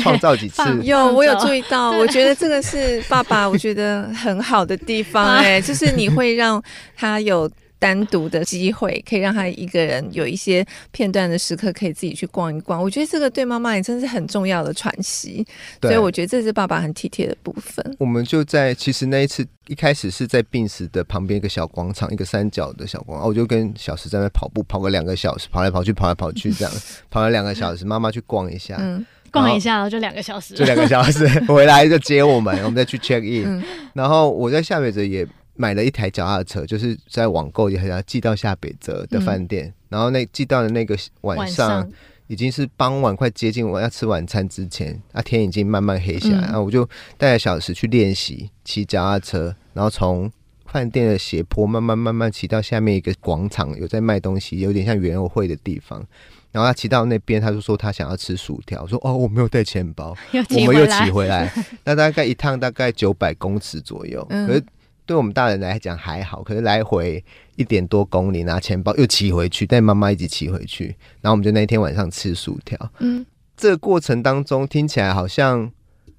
[0.00, 0.62] 创、嗯嗯嗯、造几次。
[0.82, 6.62] 有我有注意到，我觉得这个是爸爸，我觉得很好的地方 哎、欸，就是你会让
[6.96, 7.50] 他有。
[7.84, 12.82] 单独的机会，可以让他一个人有一些片段的时刻，可以自己去逛一逛。
[12.82, 15.46] 我觉得这个对妈妈也真是很重要的喘息。
[15.82, 17.84] 所以我觉得这是爸爸很体贴的部分。
[17.98, 26.72] 我们就在其实那一次一开始是在病死的旁边一个小广场，一个三角的小广场，我就跟小石在那跑步，跑个两个小时，跑来跑去，跑来跑去这样，
[27.10, 27.84] 跑了两个小时。
[27.84, 33.44] 妈妈去逛一下，嗯，逛一下，然后就两个小时，就两个小时回来就接我们， 我们再去 check in。
[33.46, 35.26] 嗯、然后我在下北泽也。
[35.56, 41.88] 买了一台脚踏车，就是在网购也很想寄到下北泽的饭店，嗯、然后那寄到的那个晚上，
[42.26, 50.28] 已经是傍晚快接近我要吃晚餐之前，啊，天已经慢慢黑下来，然后、嗯啊、我就带着小时去练习骑脚踏车，然后从
[50.66, 56.04] 饭店的斜坡慢慢慢慢骑到下面一个广场，有在卖东西，有点像园游会的地方。
[56.50, 61.52] 然后他骑到那边，他就说他想要吃薯条，我说哦，我没有带钱包， 我们又骑回来，
[61.84, 64.64] 那大概一趟大概九百公尺左右，嗯、可是。
[65.06, 67.22] 对我们大人来讲还好，可是来回
[67.56, 70.86] 一点多公里，拿钱包又骑回去，带妈妈一起骑回去，
[71.20, 72.78] 然后我们就那天晚上吃薯条。
[72.98, 73.24] 嗯，
[73.56, 75.70] 这个过程当中听起来好像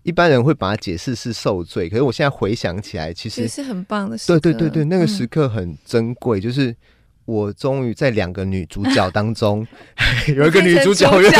[0.03, 4.39] 一般人会把它解释是受罪，可是我现在回想起来，其实也是很棒的时刻。
[4.39, 6.75] 对对对对，那个时刻很珍贵，嗯、就是。
[7.25, 9.65] 我终于在两个女主角当中，
[10.35, 11.33] 有一个女主角愿意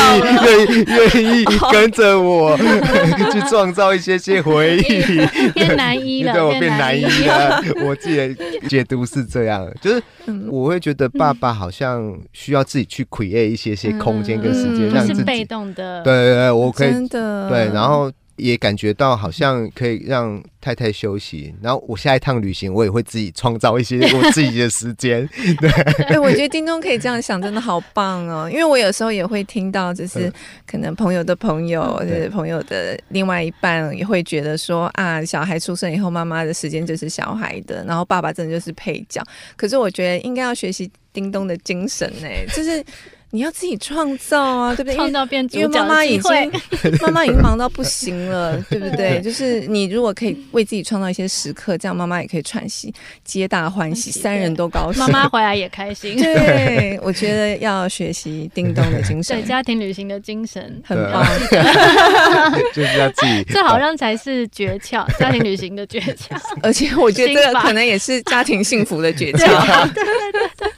[0.44, 2.56] 愿意愿意跟着我
[3.32, 7.62] 去创造一些些回忆，变男一了，对我变男一了。
[7.84, 8.34] 我自己的
[8.68, 10.02] 解读是这样，就是
[10.50, 16.02] 我会觉得爸爸好像需要自己去 create 一些些空间跟时间，让自己被动的。
[16.02, 18.10] 对对对，我可以对，然后。
[18.36, 25.28] 也感觉到好像可以让太太休息，然后我下一趟旅行我也会自己创造一些我自己的时间。
[25.60, 28.48] 对，哎、欸，我觉得叮咚可以这样想，真的好棒哦！
[28.50, 30.32] 因为我有时候也会听到，就是
[30.66, 39.22] 可能朋友的朋友，就是朋友的另外一半也会觉得说啊，小孩出生以后，妈妈的时间就是小孩的，然后爸爸真的就是配角。
[39.56, 42.84] 可是我觉得应该要学习叮咚的精神呢，就是。
[43.30, 44.94] 你要自己创造啊，对不对？
[44.94, 46.52] 创造变主角，因为妈妈已经
[47.02, 49.20] 妈妈已经忙到不行了，对不对？
[49.20, 56.16] 就是你如果可以为自己创造一些时刻，这样妈妈也可以喘息，皆大欢喜，三人都高兴，妈妈回来也开心。
[56.16, 61.26] 对，我觉得要学习叮咚的精神， 对家庭旅行的精神很棒，
[62.72, 66.40] 就是要自己，这好像才是诀窍，家庭旅行的诀窍。
[66.62, 69.92] 而且我觉得这个可能也是家庭幸福的诀窍。
[69.92, 70.70] 对对对对。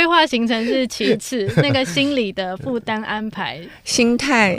[0.00, 4.56] 规划行程是其次， 那个心理的负担安排，心态，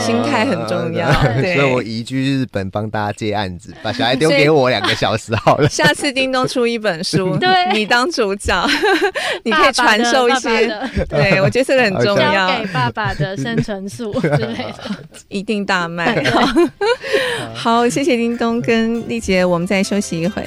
[0.00, 1.08] 心态很重要。
[1.12, 5.68] 所以我移居日本帮大家接案子，把小孩丢给我两个小时好了。
[5.68, 8.68] 下次叮咚出一本书， 对，你当主角，
[9.44, 10.66] 你可以传授一些。
[11.08, 12.48] 对，我觉得这个很重要。
[12.48, 14.90] 交给爸爸的生存术之类的，
[15.28, 16.20] 一定大卖。
[17.54, 20.42] 好，谢谢叮咚跟丽姐，我们再休息一会。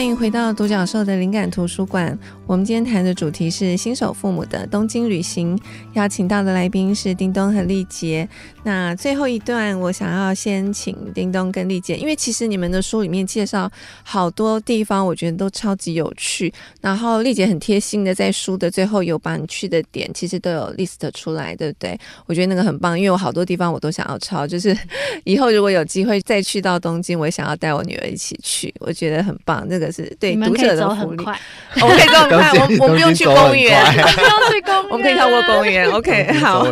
[0.00, 2.18] 欢迎回到独角兽的灵感图书馆。
[2.46, 5.58] 我们今天谈的主题是新手父母的东京旅行，
[5.92, 8.26] 邀请到的来宾是叮咚和丽杰。
[8.62, 13.70] 那最后一段，我想要先请叮咚跟丽姐，因为其实你们的书里面介绍
[14.02, 16.52] 好多地方，我觉得都超级有趣。
[16.80, 21.98] 然后丽姐很贴心的在书的最后有把你去的点，其实都有 list 出来，对不对？
[22.26, 24.76] 我觉得那个很棒，因为我好多地方我都想要抄，就是
[25.24, 29.66] 以后如果有机会再去到东京，我也想要带我女儿一起去，我觉得很棒。
[29.68, 31.24] 那个是对读者的福利，
[31.80, 32.36] 我可以这么。
[32.80, 35.90] 我我不用去公园，不用去公园， 我们可以跳过公园。
[35.90, 36.66] OK，好。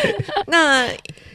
[0.46, 0.88] 那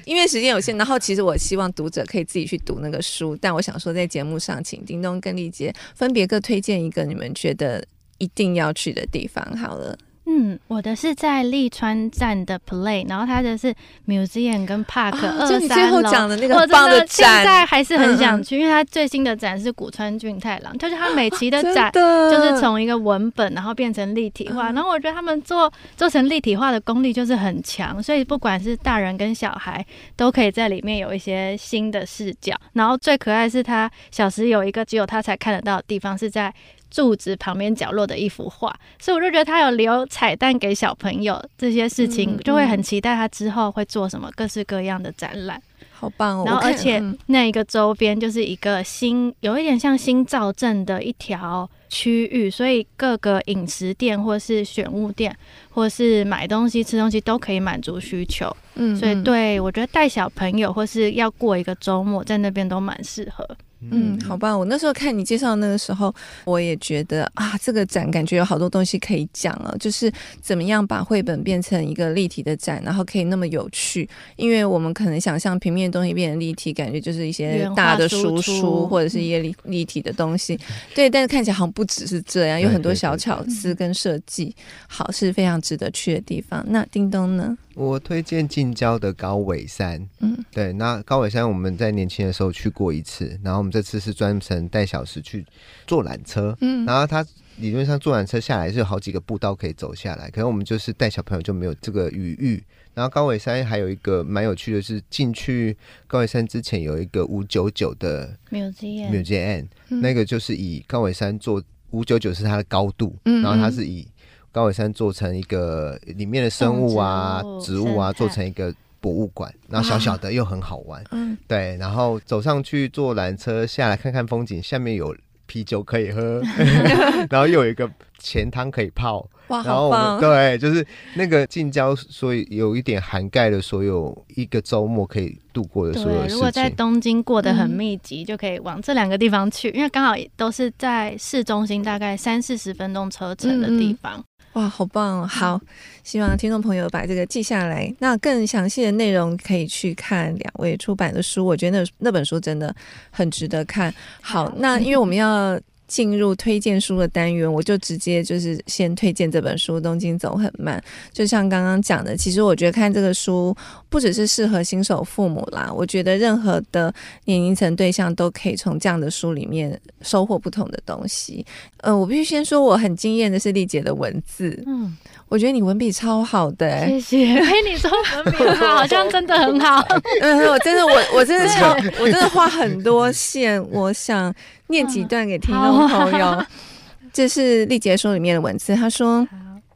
[0.10, 7.86] 因为时间有限，然后其实我希望读者可以自己去读那个书，但我想说，在节目上，请叮咚跟丽姐分别各推荐一个你们觉得
[8.18, 9.46] 一定要去的地方。
[9.56, 9.96] 好了。
[10.32, 13.74] 嗯，我的是在利川站的 Play，然后他的是
[14.08, 15.50] Museum 跟 Park 二三楼。
[15.50, 29.84] 就你最后讲的那个很棒的展，现在还是很想去，嗯、因为它最新的展是古川俊太郎，就是他每期的展就是从一个文本，然后变成立体化，然后我觉得他们做做成立体化的功力就是很强，所以不管是大人跟小孩
[30.16, 32.56] 都可以在里面有一些新的视角。
[32.74, 36.54] 然后最可爱是他小时有一个只有他才看得到的地方是在。
[36.90, 46.44] 柱子旁边角落的一幅画，所以我就觉得他有留彩蛋给小朋友，这些事情就会很期待他之后会做什么各式各样的展览，好棒哦！
[46.46, 55.36] 然后而且那一个周边就是一个新，有一点像新造镇的一条区域，所以各个饮食店或是选物店
[55.70, 58.56] 或是买东西吃东西都可以满足需求。
[58.76, 63.46] 嗯，所以对我觉得带小朋友或是要过一个周末在那边都蛮适合。
[63.82, 64.58] 嗯，好吧。
[64.58, 66.14] 我那时候看你介绍那个时候，
[66.46, 70.12] 我也觉得啊，这个展感觉有好多东西可以讲啊，就是
[70.42, 74.08] 怎么样把绘本变成一个立体的展，然后可以那么有趣。
[74.36, 80.60] 因为我们可能想象平面的东西变成立体，感觉就是一些大的书书或者是一些立立体的东西。
[80.94, 84.56] 对，但是看起来好像不只是这样，有很多小巧思跟设计，
[84.88, 86.66] 好，是非常值得去的地方。
[86.68, 87.58] 那叮咚呢？
[87.76, 95.46] 我推荐近郊的高尾山，嗯，对，那高尾山我们在年轻的时候去过一次，然后我们这次是专程带小时去
[95.86, 97.26] 坐缆车，嗯，然后他
[97.58, 102.64] 理论上坐缆车下来是有好几个步道可以走下来，可能我们就是带小朋友就没有这个余裕。
[102.96, 114.06] 然后高尾山还有一个蛮有趣的是，进去高尾山之前有一个五九九的 museum，museum，那个就是以高尾山做五九九是它的高度，嗯嗯，然后它是以
[114.52, 126.42] 高尾山做成一个里面的生物啊、植物啊，做成一个博物馆，然后小小的又很好玩，嗯，对，然后走上去坐缆车下来看看风景，下面有啤酒可以喝，
[127.30, 127.90] 然后又有一个
[128.20, 130.86] 钱汤可以泡，哇，然后我们对，就是
[131.16, 136.36] 那个近郊，所以有一点涵盖了所有一个周末可以度过的所有事情。
[136.36, 144.24] 如果在东京过得很密集，嗯，就可以往这两个地方去，因为刚好都是在市中心，大概三四十分钟车程的地方。
[144.54, 145.28] 哇，好棒！
[145.28, 145.60] 好，
[146.04, 147.94] 希望听众朋友把这个记下来。
[148.00, 152.76] 那更详细的内容可以去看两位出版的书，我觉得那那本书真的
[153.12, 153.94] 很值得看。
[154.22, 155.60] 好，那因为我们要。
[155.90, 160.82] 进入推荐书的单元，我就直接就是先推荐这本书《东京走很慢》。
[161.12, 163.54] 就像刚刚讲的，其实我觉得看这个书
[163.90, 166.94] 不只是适合新手父母啦，我觉得任何的
[167.26, 171.46] 年龄层对象都可以从这样的书里面收获不同的东西。
[171.82, 174.96] 呃，我必须先说，我很惊艳的是丽姐的文字，嗯，
[175.28, 177.34] 我觉得你文笔超好的，欸，谢谢。
[177.42, 177.90] 哎，你说
[178.24, 179.84] 文笔好，好像真的很好。
[180.22, 184.32] 嗯，我真的，我我真的超， 我真的画很多线，我想。
[184.70, 186.46] 念几段给听众朋友，
[187.12, 188.76] 这是丽杰书里面的文字。
[188.76, 189.28] 他说：“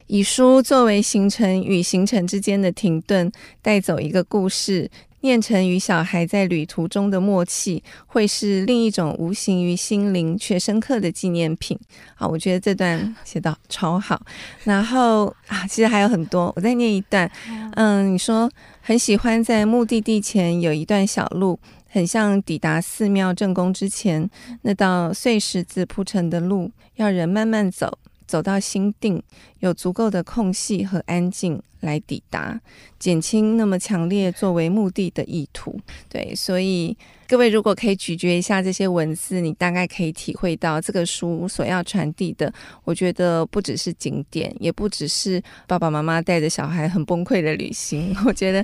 [0.06, 3.32] 以书作为行程与行程之间的停顿，
[3.64, 4.88] 带走一个故事，
[5.22, 11.76] 念成与小孩在旅途中的默契，会是另一种无形于心灵却深刻的纪念品。”
[12.14, 14.22] 好，我觉得这段写的超好。
[14.64, 17.30] 然后啊，其实还有很多，我再念一段。
[17.74, 18.48] 嗯，你说
[18.80, 21.58] 很喜欢在目的地前有一段小路。
[21.94, 24.28] 很像抵达寺庙正宫之前
[24.64, 29.22] 那道碎石子铺成的路，要人慢慢走，走到心定，
[29.60, 31.62] 有足够的空隙和安静。
[31.84, 32.60] 来抵达，
[32.98, 35.80] 减轻那么强烈作为目的的意图。
[36.10, 36.98] 对，所以。
[37.26, 42.54] 各位如果可以咀嚼一下这些文字，你大概可以体会到这个书所要传递的。
[42.84, 48.16] 我觉得不只是景点，也不只是爸爸妈妈带着小孩很崩溃的旅行。
[48.28, 48.64] 我觉得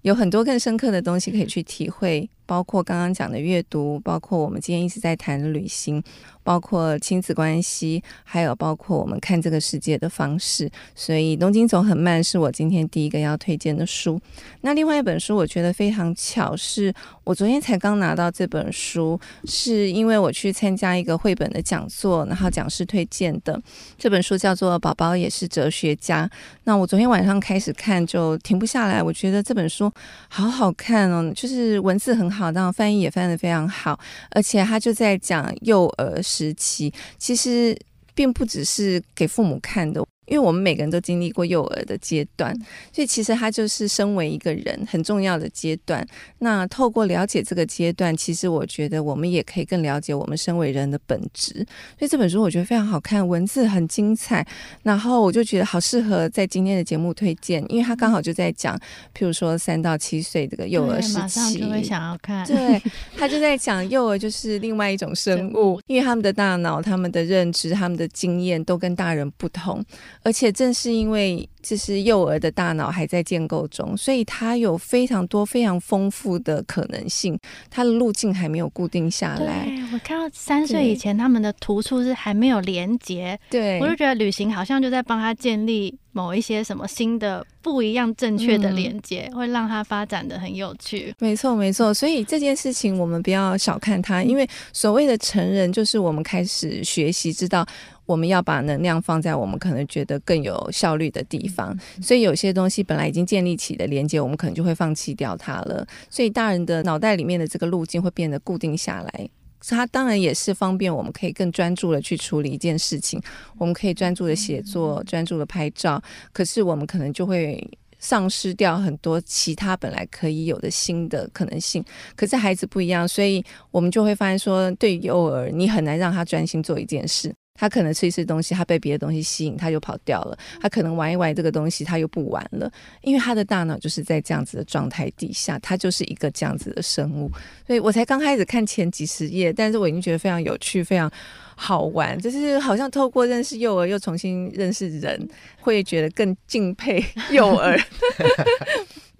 [0.00, 6.02] 有很多更深刻的东西可以去体会，包括刚刚讲的阅读，包括我们今天一直在谈的旅行，
[6.42, 10.70] 包括亲子关系，还有包括我们看这个世界的方式。
[10.94, 14.20] 所以《东京走很慢》是我今天第一个要推荐的书。
[14.62, 16.92] 那另外一本书，我觉得非常巧，是
[17.22, 18.16] 我昨天才刚拿。
[18.16, 23.60] 到这本书，是因为我去参加一个绘本的讲座，然后讲师推荐的。
[23.98, 26.26] 这本书叫做《宝宝也是哲学家》。
[26.64, 29.02] 那我昨天晚上开始看，就停不下来。
[29.02, 29.92] 我觉得这本书
[30.28, 34.00] 好好看哦，就是文字很好，然后翻译也翻得非常好，
[34.30, 37.78] 而且他就在讲幼儿时期，其实
[38.14, 40.02] 并不只是给父母看的。
[40.26, 42.54] 因为我们每个人都经历过幼儿的阶段，
[42.92, 46.06] 所以其实他就是身为一个人很重要的阶段。
[46.38, 51.54] 那透过了解这个阶段，其实我觉得我们也可以更了解我们身为人的本质。
[51.98, 54.46] 所以这本书我觉得非常好看，文字很精彩。
[54.82, 58.76] 然后我就觉得好适合在今天的节目推荐，因为他刚好就在讲，
[59.16, 62.46] 譬如说三到七岁这个幼儿时期，马上就会想要看。
[62.46, 62.82] 对，
[63.16, 69.84] 他就在讲幼儿就是另外一种生物，因为他们的大脑、他们的认知、他们的经验都跟大人不同。
[70.26, 77.38] 而且正是因为就是幼儿的大脑还在建构中，所以它有非常多非常丰富的可能性，
[77.70, 79.66] 它的路径还没有固定下来。
[79.66, 91.14] 对，我看到三岁以前他们的突触是还没有连接，对，我就觉得旅行好像就在帮他建立某一些什么新的不一样正确的连接，嗯，会让他发展的很有趣。
[91.18, 91.92] 没错，没错。
[91.92, 97.66] 所以这件事情我们不要小看它，因为所谓的成人就是我们开始学习知道。
[98.06, 105.84] 我们要把能量放在我们可能觉得更有效率的地方，所以有些东西本来已经建立起的连接，我们可能就会放弃掉它了。
[106.08, 109.28] 所以大人的脑袋里面的这个路径会变得固定下来，
[109.74, 113.20] 它当然也是方便我们可以更专注的去处理一件事情，
[113.58, 116.00] 我们可以专注的写作，专注的拍照。
[116.32, 117.66] 可是我们可能就会
[117.98, 121.84] 丧失掉很多其他本来可以有的新的可能性。
[122.14, 127.34] 可是孩子不一样，所以我们就会发现说，对于幼儿，你很难让他专心做一件事。
[127.56, 130.38] 他可能吃一吃东西，他被别的东西吸引，他就跑掉了。
[130.60, 132.70] 他可能玩一玩这个东西，他又不玩了，
[133.02, 137.30] 因为他的大脑就是在这样子的状态底下，他就是一个这样子的生物。
[137.66, 141.10] 所以我才刚开始看前几十页，但是我已经觉得非常有趣，非常
[141.54, 145.28] 好玩，就是好像透过认识幼儿又重新认识人，
[145.60, 147.78] 会觉得更敬佩 幼儿。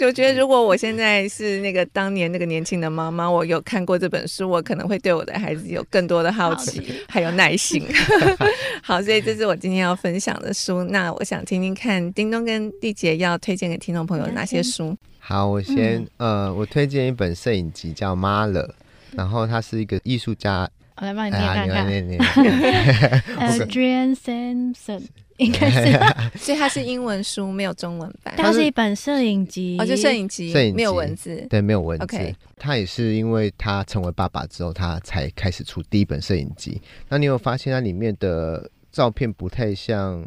[0.01, 7.83] 我觉得如果我现在是那个当年那个年轻的妈妈，我有看过这本书，我可能会对我的孩子有更多的好奇，好还有耐心。
[8.85, 10.85] 好，所以这是我今天要分享的书。
[10.85, 14.95] 那我想听听看，叮咚跟丽姐要推荐给听众朋友哪些书？
[15.19, 18.69] 好，我先、嗯、呃，我推荐一本摄影集叫《妈了》，
[19.17, 20.69] 然后他是一个艺术家。
[20.97, 21.87] 我来帮你念看看。
[23.59, 25.03] Adrian Sampson
[25.37, 25.93] 应该是，
[26.39, 28.35] 所以它是英文书，没有中文版。
[28.37, 32.35] 它是一本摄影集，哦，就摄影集，摄影没有文字，对，没有文字。
[32.57, 36.81] 他也是因为他成为爸爸之后，他才开始出第一本摄影集。
[37.09, 40.25] 那你有发现它里面的照片不太像？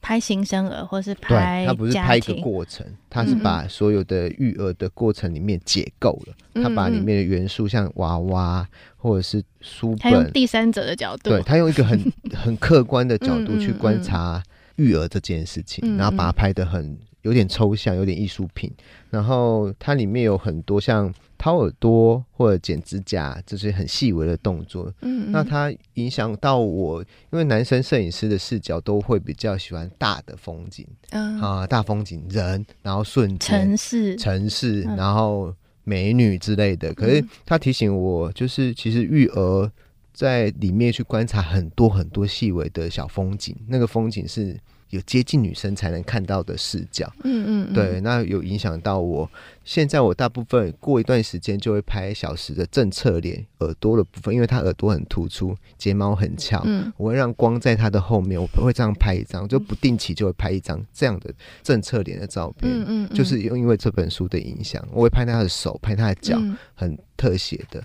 [0.00, 6.34] 拍新生儿，或是拍，他不是拍一个过程，他是把所有的育儿的过程里面解构了。
[6.62, 14.42] 他、嗯、把里面的元素，像娃娃或者是书本，他用第三者的角度，对他用一个很 很客观的角度去观察
[14.76, 18.72] 育儿这件事情，然后把它拍的很有点抽象，有点艺术品。
[19.10, 21.12] 然后它里面有很多像。
[21.40, 24.92] 掏耳朵或者剪指甲，这些很细微的动作。
[25.00, 27.00] 嗯，嗯，那它影响到我，
[27.32, 36.90] 因为男生摄影师的视角都会比较喜欢大的风景，嗯、啊，大风景人，然后瞬间城市，城市，然后美女之类的。
[36.90, 39.72] 嗯、可是他提醒我，就是其实育儿
[40.12, 44.60] 在里面去观察很多很多细微的小风景，那个风景是。
[44.90, 49.30] 有接近女生才能看到的视角，嗯嗯，嗯，对，那有影响到我。
[49.64, 61.32] 现在我大部分过一段时间就会拍小时的正侧脸、耳朵的部分，因为他耳朵很突出，睫毛很翘，嗯，我会让光在他的后面，我不会这样拍一张，就不定期就会拍一张这样的
[61.62, 66.36] 正侧脸的照片，嗯嗯，嗯，就是因为这本书的影响，我会拍他的手，拍他的脚，
[66.74, 67.80] 很特写的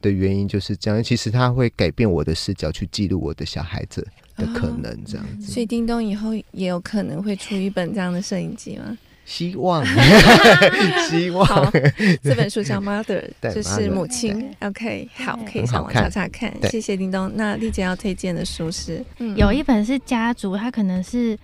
[0.00, 1.02] 的原因就是这样。
[1.02, 4.06] 其实他会改变我的视角去记录我的小孩子。
[4.36, 8.96] 的可能这样子，哦，所以叮咚以后也有可能会出一本这样的摄影集吗？
[9.24, 9.84] 希望，
[11.10, 11.46] 希望。
[12.22, 13.24] 这本书叫《Mother
[13.54, 14.54] 》，就是母亲。
[14.60, 16.52] OK，好，可以上网查查看。
[16.70, 17.32] 谢谢叮咚。
[17.34, 21.36] 那丽姐要推荐的书是，嗯，有一本是家族，它可能是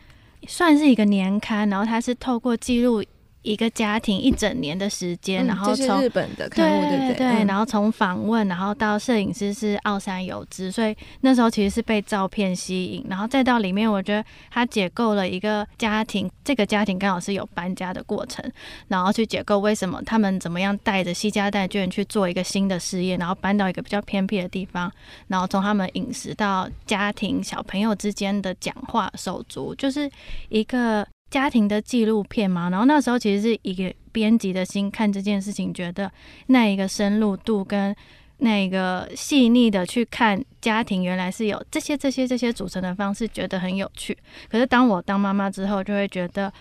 [0.47, 3.03] 算是一个年刊，然后它是透过记录。
[3.43, 18.45] 一个家庭一整年的时间，嗯、然后从日本的刊物对对，对、嗯，然后从访问，然后到摄影师是奥山有之，所以那时候其实是被照片吸引，然后再到里面，我觉得他解构了一个家庭，这个家庭刚好是有搬家的过程，
[18.89, 24.93] 然后去解构为什么他们怎么样带着西家带眷去做一个新的事业，然后搬到一个比较偏僻的地方，
[25.27, 30.11] 然后从他们饮食到家庭小朋友之间的讲话手足，就是
[30.49, 31.07] 一个。
[31.33, 36.09] 家庭的纪录片嘛，然后那时候其实是一个编辑的心看这件事情，觉得
[36.47, 37.97] 那一个深入度跟
[38.39, 44.17] 那个细腻的去看家庭，原来是有这些这些这些组成的方式，觉得很有趣。
[44.51, 46.53] 可是当我当妈妈之后，就会觉得。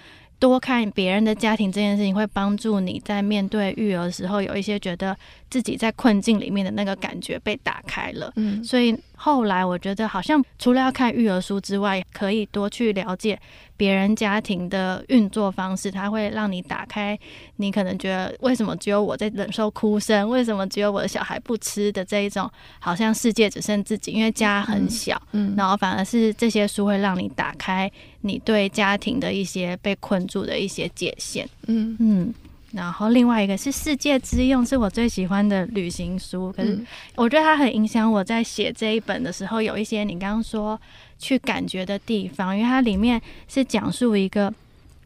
[0.41, 5.15] 多看别人的家庭这件事情，会帮助你在面对育儿的时候，有一些觉得
[5.51, 8.33] 自己在困境里面的那个感觉被打开了。
[8.37, 8.91] 嗯，所以
[9.23, 13.39] 后来我觉得，好像除了要看育儿书之外，可以多去了解
[13.77, 17.17] 别人家庭的运作方式，它会让你打开
[17.57, 22.49] 你可能觉得为什么只有我在忍受哭声，为什么只有我的小孩不吃的这一种，
[22.79, 25.21] 好像世界只剩自己，因为家很小。
[25.33, 27.91] 嗯，然后反而是这些书会让你打开。
[28.23, 32.33] 你对家庭的一些被困住的一些界限，嗯嗯，
[32.73, 36.79] 然后另外一个是《世界之用》，是我最喜欢的旅行书，可是
[37.15, 40.79] 我觉得它很影响我在写这一本的时候，有一些你刚刚说
[41.19, 44.53] 去感觉的地方，因为它里面是讲述一个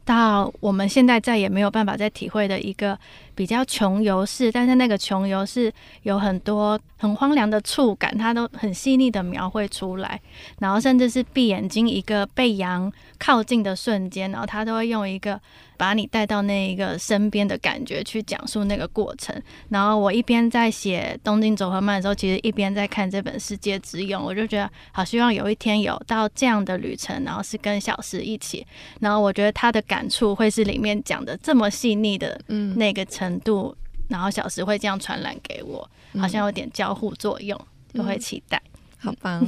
[0.03, 2.97] 到我们现在再也没有办法再体会的一个。
[3.37, 5.69] 比较穷游式，但是那个穷游是
[6.03, 10.19] 有很多很荒凉的触感，它都很细腻的描绘出来。
[10.59, 12.89] 然后甚至是闭眼睛一个被羊
[13.19, 15.37] 靠近的瞬间，然后他都会用一个
[15.75, 19.35] 把你带到那一个身边的感觉去讲述那个过程。
[19.69, 28.65] 然后我一边在写《东京走很慢》的时候，其实一边在看这本《世界之勇》，我就觉得好希望有一天有到这样的旅程，然后是跟小时一起。
[29.01, 32.39] 然后我觉得他的感触会是里面讲的这么细腻的
[32.77, 33.25] 那个程。
[33.25, 33.75] 程度，
[34.07, 35.89] 然后小时会这样传染给我，
[36.19, 37.59] 好像有点交互作用，
[37.93, 39.47] 就会期待，嗯、好棒。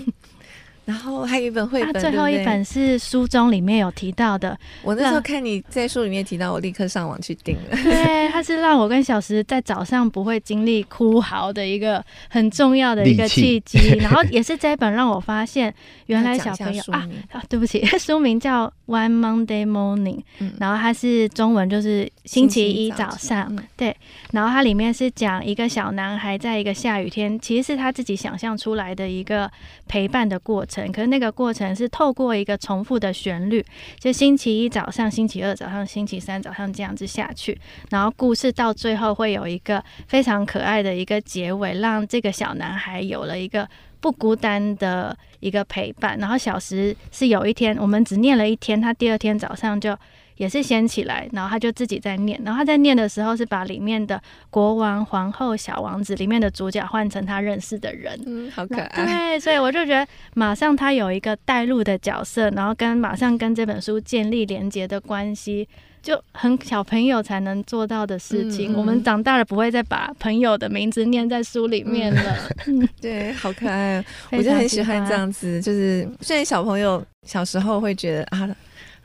[0.87, 4.57] 然后还有一本绘本，最后一本是书中里面有提到的。
[4.83, 7.75] 我那时候看你在书里面提到，我立刻上网去订了。
[7.83, 13.97] 对，它是让我跟小石在早上不会经历哭嚎的一个很重要的一个契机。
[13.99, 15.73] 然后也是这一本让我发现，
[16.05, 23.59] 原来小朋友啊，啊， 对不起， 书名叫 One Monday Morning，嗯，然后它是中文就是星期一早上，嗯。
[23.75, 23.93] 对，
[24.31, 29.51] 然后它里面是讲一个小男孩在一个下雨天，其实是他自己想象出来的一个
[29.85, 30.76] 陪伴的过程。
[30.91, 33.65] 可是那个过程是透过一个重复的旋律，
[33.97, 37.57] 就星期一早上、星期二早上、星期三早上这样子下去，
[37.89, 43.67] 然后故事到最后会有一个非常可爱的一个结尾，让这个小男孩有了一个
[43.99, 46.17] 不孤单的一个陪伴。
[46.19, 49.97] 然后小时是有一天，我们只念了一天，他第二天早上就。
[50.37, 59.05] 也是掀起来，然后他就自己在念，然后他在念的时候是把里面的国王、皇后、小王子里面的主角换成他认识的人，嗯，好可爱。
[59.05, 65.67] 对，所以我就觉得马上他有一个带入的角色，然后跟马上跟这本书建立连接的关系，
[66.01, 68.73] 就很小朋友才能做到的事情。
[68.75, 72.37] 我们长大了不会再把朋友的名字念在书里面了。
[72.67, 75.61] 嗯、 对，好可爱， 我就很喜欢这样子。
[75.61, 78.47] 就是虽然小朋友小时候会觉得啊，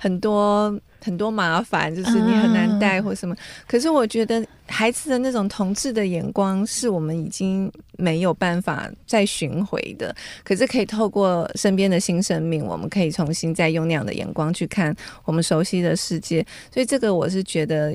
[0.03, 0.77] 很多。
[1.05, 3.35] 很多麻烦，就是你很难带或什么。
[3.35, 10.15] Uh, 可是我觉得孩子的那种同志的眼光，是我们已经没有办法再寻回的。
[10.45, 14.95] 可是可以透过身边的新生命，我们可以重新再用那样的眼光去看
[15.25, 16.47] 我们熟悉的世界。
[16.73, 17.93] 所以这个我是觉得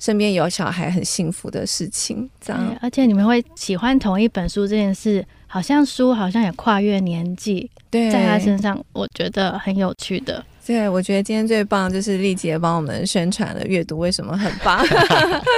[0.00, 2.28] 身边有小孩很幸福的事情。
[2.40, 10.44] 这样，而且你们会喜欢同一本书这件事，好像书好像也跨越年纪，对，在他身上我觉得很有趣的。
[10.68, 14.84] 对，我觉得今天最棒就是丽姐帮我们宣传了阅读为什么很棒。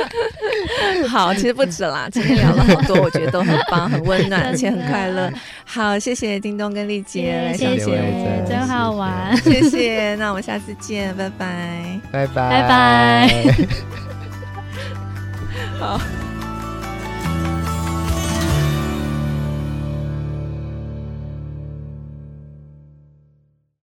[1.11, 5.29] 好，其实不止啦，今天聊了好多，我觉得都很棒，很温暖，而且很快乐。
[5.65, 10.15] 好，谢谢叮咚跟丽姐来上节目，真好玩，谢谢。
[10.15, 13.55] 那我们下次见，拜拜，拜拜，拜拜。
[15.81, 16.01] 好。